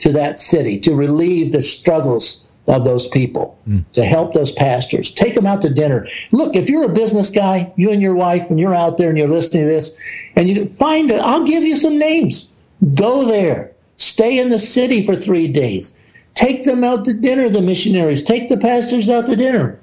[0.00, 3.82] to that city to relieve the struggles of those people, mm.
[3.92, 5.10] to help those pastors.
[5.10, 6.06] Take them out to dinner.
[6.32, 9.16] Look, if you're a business guy, you and your wife, and you're out there and
[9.16, 9.96] you're listening to this,
[10.36, 12.46] and you find it, I'll give you some names.
[12.94, 13.72] Go there.
[13.98, 15.92] Stay in the city for three days.
[16.34, 18.22] Take them out to dinner, the missionaries.
[18.22, 19.80] Take the pastors out to dinner.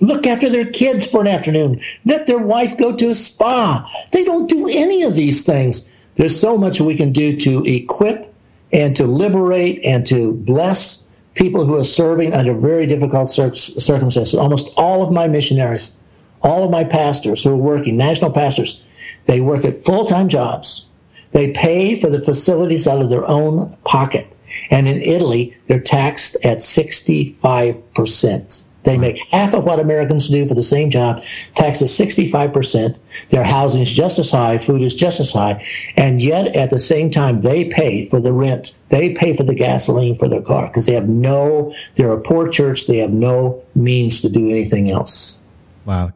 [0.00, 1.80] Look after their kids for an afternoon.
[2.04, 3.88] Let their wife go to a spa.
[4.10, 5.88] They don't do any of these things.
[6.14, 8.34] There's so much we can do to equip
[8.72, 14.34] and to liberate and to bless people who are serving under very difficult circumstances.
[14.34, 15.96] Almost all of my missionaries,
[16.42, 18.80] all of my pastors who are working, national pastors,
[19.26, 20.86] they work at full time jobs.
[21.32, 24.28] They pay for the facilities out of their own pocket.
[24.70, 28.64] And in Italy, they're taxed at 65%.
[28.84, 31.22] They make half of what Americans do for the same job,
[31.54, 32.98] taxes 65%.
[33.28, 35.64] Their housing is just as high, food is just as high,
[35.96, 38.74] and yet at the same time, they pay for the rent.
[38.88, 42.48] They pay for the gasoline for their car because they have no, they're a poor
[42.48, 42.86] church.
[42.86, 45.38] They have no means to do anything else.
[45.84, 46.12] Wow.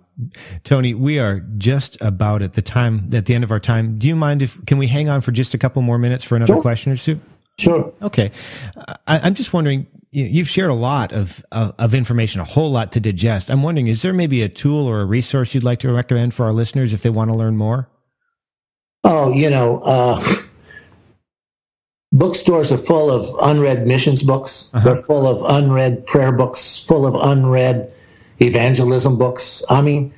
[0.65, 3.99] Tony, we are just about at the time, at the end of our time.
[3.99, 6.37] Do you mind if, can we hang on for just a couple more minutes for
[6.37, 6.63] another sure.
[6.63, 7.21] question or two?
[7.59, 7.93] Sure.
[8.03, 8.31] Okay.
[9.07, 12.93] I, am just wondering, you've shared a lot of, of, of information, a whole lot
[12.93, 13.51] to digest.
[13.51, 16.45] I'm wondering, is there maybe a tool or a resource you'd like to recommend for
[16.47, 17.89] our listeners if they want to learn more?
[19.05, 20.23] Oh, you know, uh,
[22.13, 24.71] bookstores are full of unread missions books.
[24.75, 24.85] Uh-huh.
[24.85, 27.93] They're full of unread prayer books, full of unread
[28.41, 29.63] evangelism books.
[29.69, 30.13] I mean,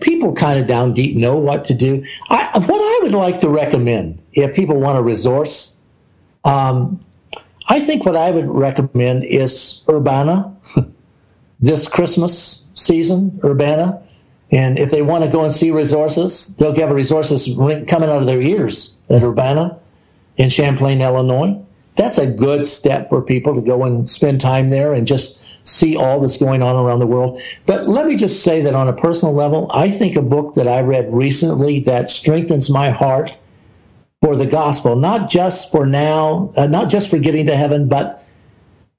[0.00, 2.04] people kind of down deep know what to do.
[2.28, 5.74] I, what I would like to recommend, if people want a resource,
[6.44, 7.04] um,
[7.68, 10.54] I think what I would recommend is Urbana
[11.60, 14.02] this Christmas season, Urbana.
[14.50, 17.46] And if they want to go and see resources, they'll get resources
[17.86, 19.78] coming out of their ears at Urbana
[20.36, 21.60] in Champaign, Illinois.
[21.94, 25.96] That's a good step for people to go and spend time there and just see
[25.96, 27.40] all that's going on around the world.
[27.66, 30.68] But let me just say that on a personal level, I think a book that
[30.68, 33.32] I read recently that strengthens my heart
[34.20, 38.24] for the gospel, not just for now, uh, not just for getting to heaven, but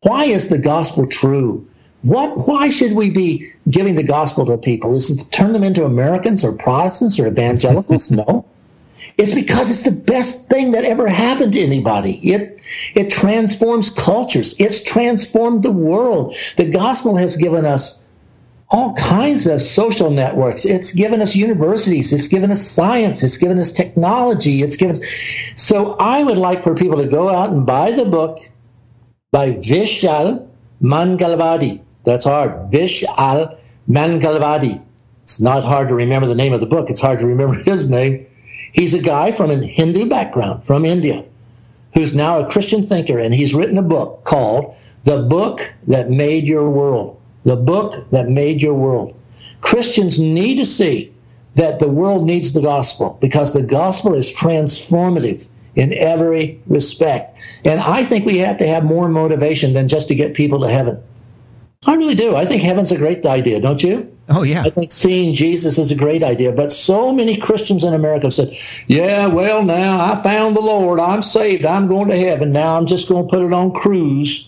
[0.02, 1.68] why is the gospel true?
[2.02, 4.96] What, why should we be giving the gospel to people?
[4.96, 8.10] Is it to turn them into Americans or Protestants or evangelicals?
[8.12, 8.46] no.
[9.18, 12.14] It's because it's the best thing that ever happened to anybody.
[12.28, 12.60] It,
[12.96, 14.56] it transforms cultures.
[14.60, 16.36] It's transformed the world.
[16.58, 18.04] The gospel has given us
[18.72, 20.66] all kinds of social networks.
[20.66, 22.14] It's given us universities.
[22.14, 23.22] It's given us science.
[23.22, 24.62] It's given us technology.
[24.62, 25.02] It's given us.
[25.56, 28.40] So I would like for people to go out and buy the book
[29.32, 30.48] by Vishal
[30.82, 31.82] Mangalwadi.
[32.06, 32.72] That's hard.
[32.72, 33.60] Vishal
[33.90, 34.82] Mangalwadi.
[35.24, 36.90] It's not hard to remember the name of the book.
[36.90, 38.26] It's hard to remember his name.
[38.72, 41.26] He's a guy from a Hindu background from India
[41.94, 46.46] who's now a Christian thinker, and he's written a book called The Book That Made
[46.46, 47.20] Your World.
[47.44, 49.14] The Book That Made Your World.
[49.60, 51.14] Christians need to see
[51.56, 55.48] that the world needs the gospel because the gospel is transformative.
[55.76, 57.40] in every respect.
[57.64, 60.70] And I think we have to have more motivation than just to get people to
[60.70, 61.02] heaven.
[61.88, 62.36] I really do.
[62.36, 64.16] I think heaven's a great idea, don't you?
[64.34, 64.64] Oh, yeah.
[64.64, 66.52] I think seeing Jesus is a great idea.
[66.52, 68.58] But so many Christians in America have said,
[68.88, 71.00] yeah, well, now I found the Lord.
[71.00, 71.66] I'm saved.
[71.66, 72.52] I'm going to heaven.
[72.52, 74.48] Now I'm just going to put it on cruise.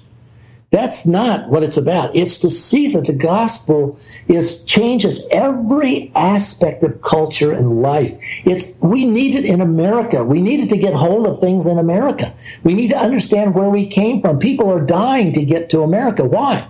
[0.74, 2.16] That's not what it's about.
[2.16, 8.18] It's to see that the gospel is changes every aspect of culture and life.
[8.44, 10.24] It's we need it in America.
[10.24, 12.34] We needed to get hold of things in America.
[12.64, 14.40] We need to understand where we came from.
[14.40, 16.26] People are dying to get to America.
[16.26, 16.68] Why?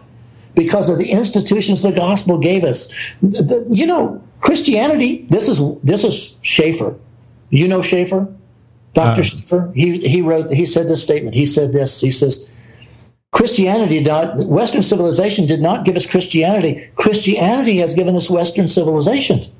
[0.55, 2.89] Because of the institutions the gospel gave us.
[3.21, 5.25] The, you know, Christianity.
[5.29, 6.95] This is this is Schaeffer.
[7.49, 8.27] You know Schaeffer,
[8.93, 9.71] Doctor uh, Schaeffer.
[9.73, 10.51] He he wrote.
[10.51, 11.35] He said this statement.
[11.35, 12.01] He said this.
[12.01, 12.49] He says
[13.33, 16.87] Christianity, not, Western civilization did not give us Christianity.
[16.95, 19.51] Christianity has given us Western civilization.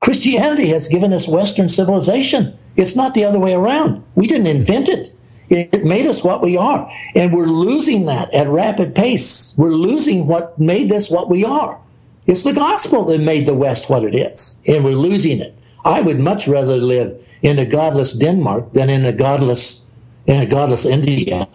[0.00, 2.58] Christianity has given us Western civilization.
[2.76, 4.02] It's not the other way around.
[4.14, 5.12] We didn't invent it.
[5.50, 6.90] It made us what we are.
[7.14, 9.54] And we're losing that at rapid pace.
[9.56, 11.80] We're losing what made this what we are.
[12.26, 14.58] It's the gospel that made the West what it is.
[14.66, 15.56] And we're losing it.
[15.84, 19.84] I would much rather live in a godless Denmark than in a godless
[20.26, 21.46] in a godless India.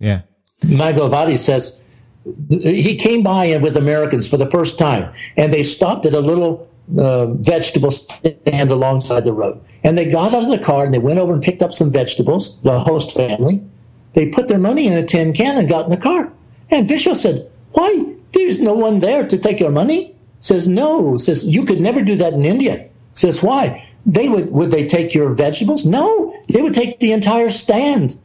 [0.00, 0.22] Yeah.
[0.62, 1.82] Mangalwadi says
[2.50, 6.20] he came by and with Americans for the first time, and they stopped at a
[6.20, 6.68] little
[6.98, 9.60] uh, vegetable stand alongside the road.
[9.84, 11.92] And they got out of the car and they went over and picked up some
[11.92, 13.62] vegetables, the host family.
[14.14, 16.32] They put their money in a tin can and got in the car.
[16.70, 18.14] And Bishop said, Why?
[18.32, 20.16] There's no one there to take your money.
[20.40, 21.18] Says, No.
[21.18, 22.88] Says, You could never do that in India.
[23.12, 23.86] Says, Why?
[24.06, 25.84] They would, would they take your vegetables?
[25.84, 26.34] No.
[26.48, 28.18] They would take the entire stand.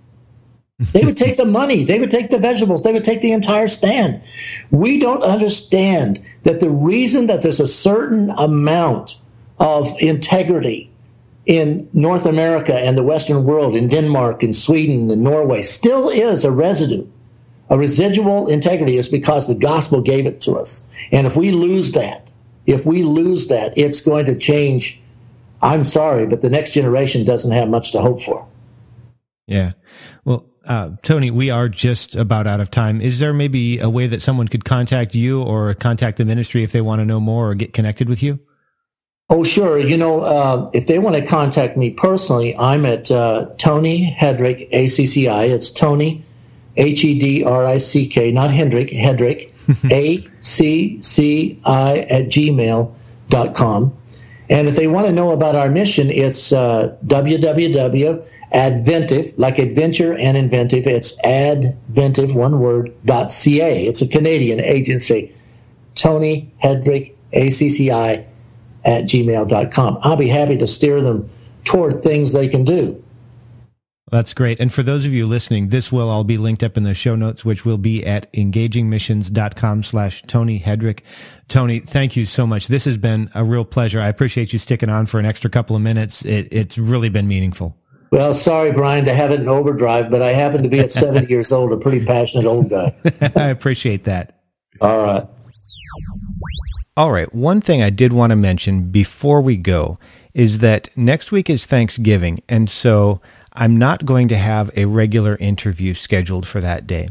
[0.94, 3.68] They would take the money, they would take the vegetables, they would take the entire
[3.68, 4.22] stand.
[4.72, 9.18] We don't understand that the reason that there's a certain amount
[9.60, 10.89] of integrity
[11.50, 16.46] in North America and the Western world, in Denmark and Sweden and Norway, still is
[16.46, 17.08] a residue.
[17.72, 20.86] A residual integrity is because the gospel gave it to us.
[21.12, 22.30] And if we lose that,
[22.68, 25.02] if we lose that, it's going to change.
[25.64, 28.48] I'm sorry, but the next generation doesn't have much to hope for.
[29.48, 29.72] Yeah.
[30.26, 33.02] Well, uh, Tony, we are just about out of time.
[33.02, 36.74] Is there maybe a way that someone could contact you or contact the ministry if
[36.74, 38.40] they want to know more or get connected with you?
[39.30, 39.78] Oh, sure.
[39.78, 44.70] You know, uh, if they want to contact me personally, I'm at uh, Tony Hedrick,
[44.72, 45.50] ACCI.
[45.50, 46.26] It's Tony,
[46.78, 49.52] H E D R I C K, not Hendrick, Hedrick,
[49.92, 53.96] A C C I at gmail.com.
[54.52, 60.18] And if they want to know about our mission, it's uh, www Adventive, like adventure
[60.18, 60.88] and inventive.
[60.88, 63.86] It's adventive, one word, dot .ca.
[63.86, 65.36] It's a Canadian agency.
[65.94, 68.26] Tony Hedrick, ACCI,
[68.86, 70.00] at gmail.com.
[70.02, 71.30] I'll be happy to steer them
[71.64, 73.04] toward things they can do.
[74.12, 74.60] That's great.
[74.60, 77.16] And for those of you listening, this will all be linked up in the show
[77.16, 81.02] notes, which will be at engagingmissions.com slash Tony Hedrick.
[81.48, 82.68] Tony, thank you so much.
[82.70, 84.02] This has been a real pleasure.
[84.02, 86.26] I appreciate you sticking on for an extra couple of minutes.
[86.26, 87.76] It, it's really been meaningful.
[88.12, 91.28] Well, sorry, Brian, to have it in overdrive, but I happen to be at 70
[91.30, 92.96] years old, a pretty passionate old guy.
[93.36, 94.42] I appreciate that.
[94.82, 95.28] All right.
[97.00, 97.34] All right.
[97.34, 99.98] One thing I did want to mention before we go
[100.34, 102.44] is that next week is Thanksgiving.
[102.50, 103.22] And so
[103.54, 107.08] I'm not going to have a regular interview scheduled for that day.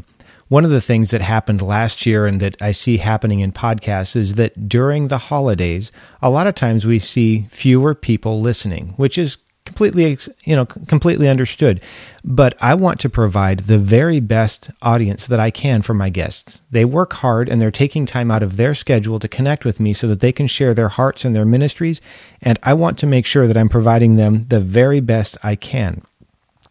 [0.47, 4.15] One of the things that happened last year and that I see happening in podcasts
[4.15, 9.17] is that during the holidays, a lot of times we see fewer people listening, which
[9.17, 9.39] is
[9.69, 11.81] completely you know completely understood.
[12.23, 16.61] But i want to provide the very best audience that i can for my guests.
[16.71, 19.93] They work hard and they're taking time out of their schedule to connect with me
[19.93, 22.01] so that they can share their hearts and their ministries.
[22.41, 26.01] And i want to make sure that i'm providing them the very best i can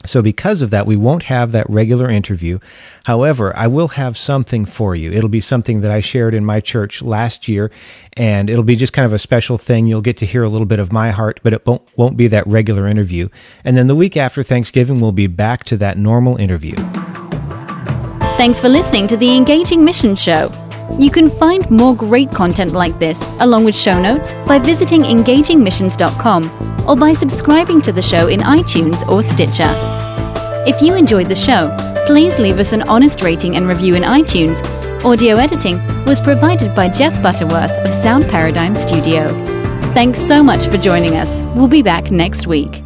[0.07, 2.61] so, because of that, we won't have that regular interview.
[3.05, 5.11] However, I will have something for you.
[5.11, 7.73] It'll be something that I shared in my church last year,
[8.17, 9.89] and it'll be just kind of a special thing.
[9.89, 12.29] You'll get to hear a little bit of my heart, but it won't, won't be
[12.29, 13.29] that regular interview.
[13.65, 16.77] And then the week after Thanksgiving, we'll be back to that normal interview.
[18.37, 20.53] Thanks for listening to the Engaging Mission Show.
[20.99, 26.89] You can find more great content like this, along with show notes, by visiting engagingmissions.com
[26.89, 29.71] or by subscribing to the show in iTunes or Stitcher.
[30.67, 31.75] If you enjoyed the show,
[32.07, 34.65] please leave us an honest rating and review in iTunes.
[35.05, 39.29] Audio editing was provided by Jeff Butterworth of Sound Paradigm Studio.
[39.93, 41.41] Thanks so much for joining us.
[41.55, 42.83] We'll be back next week.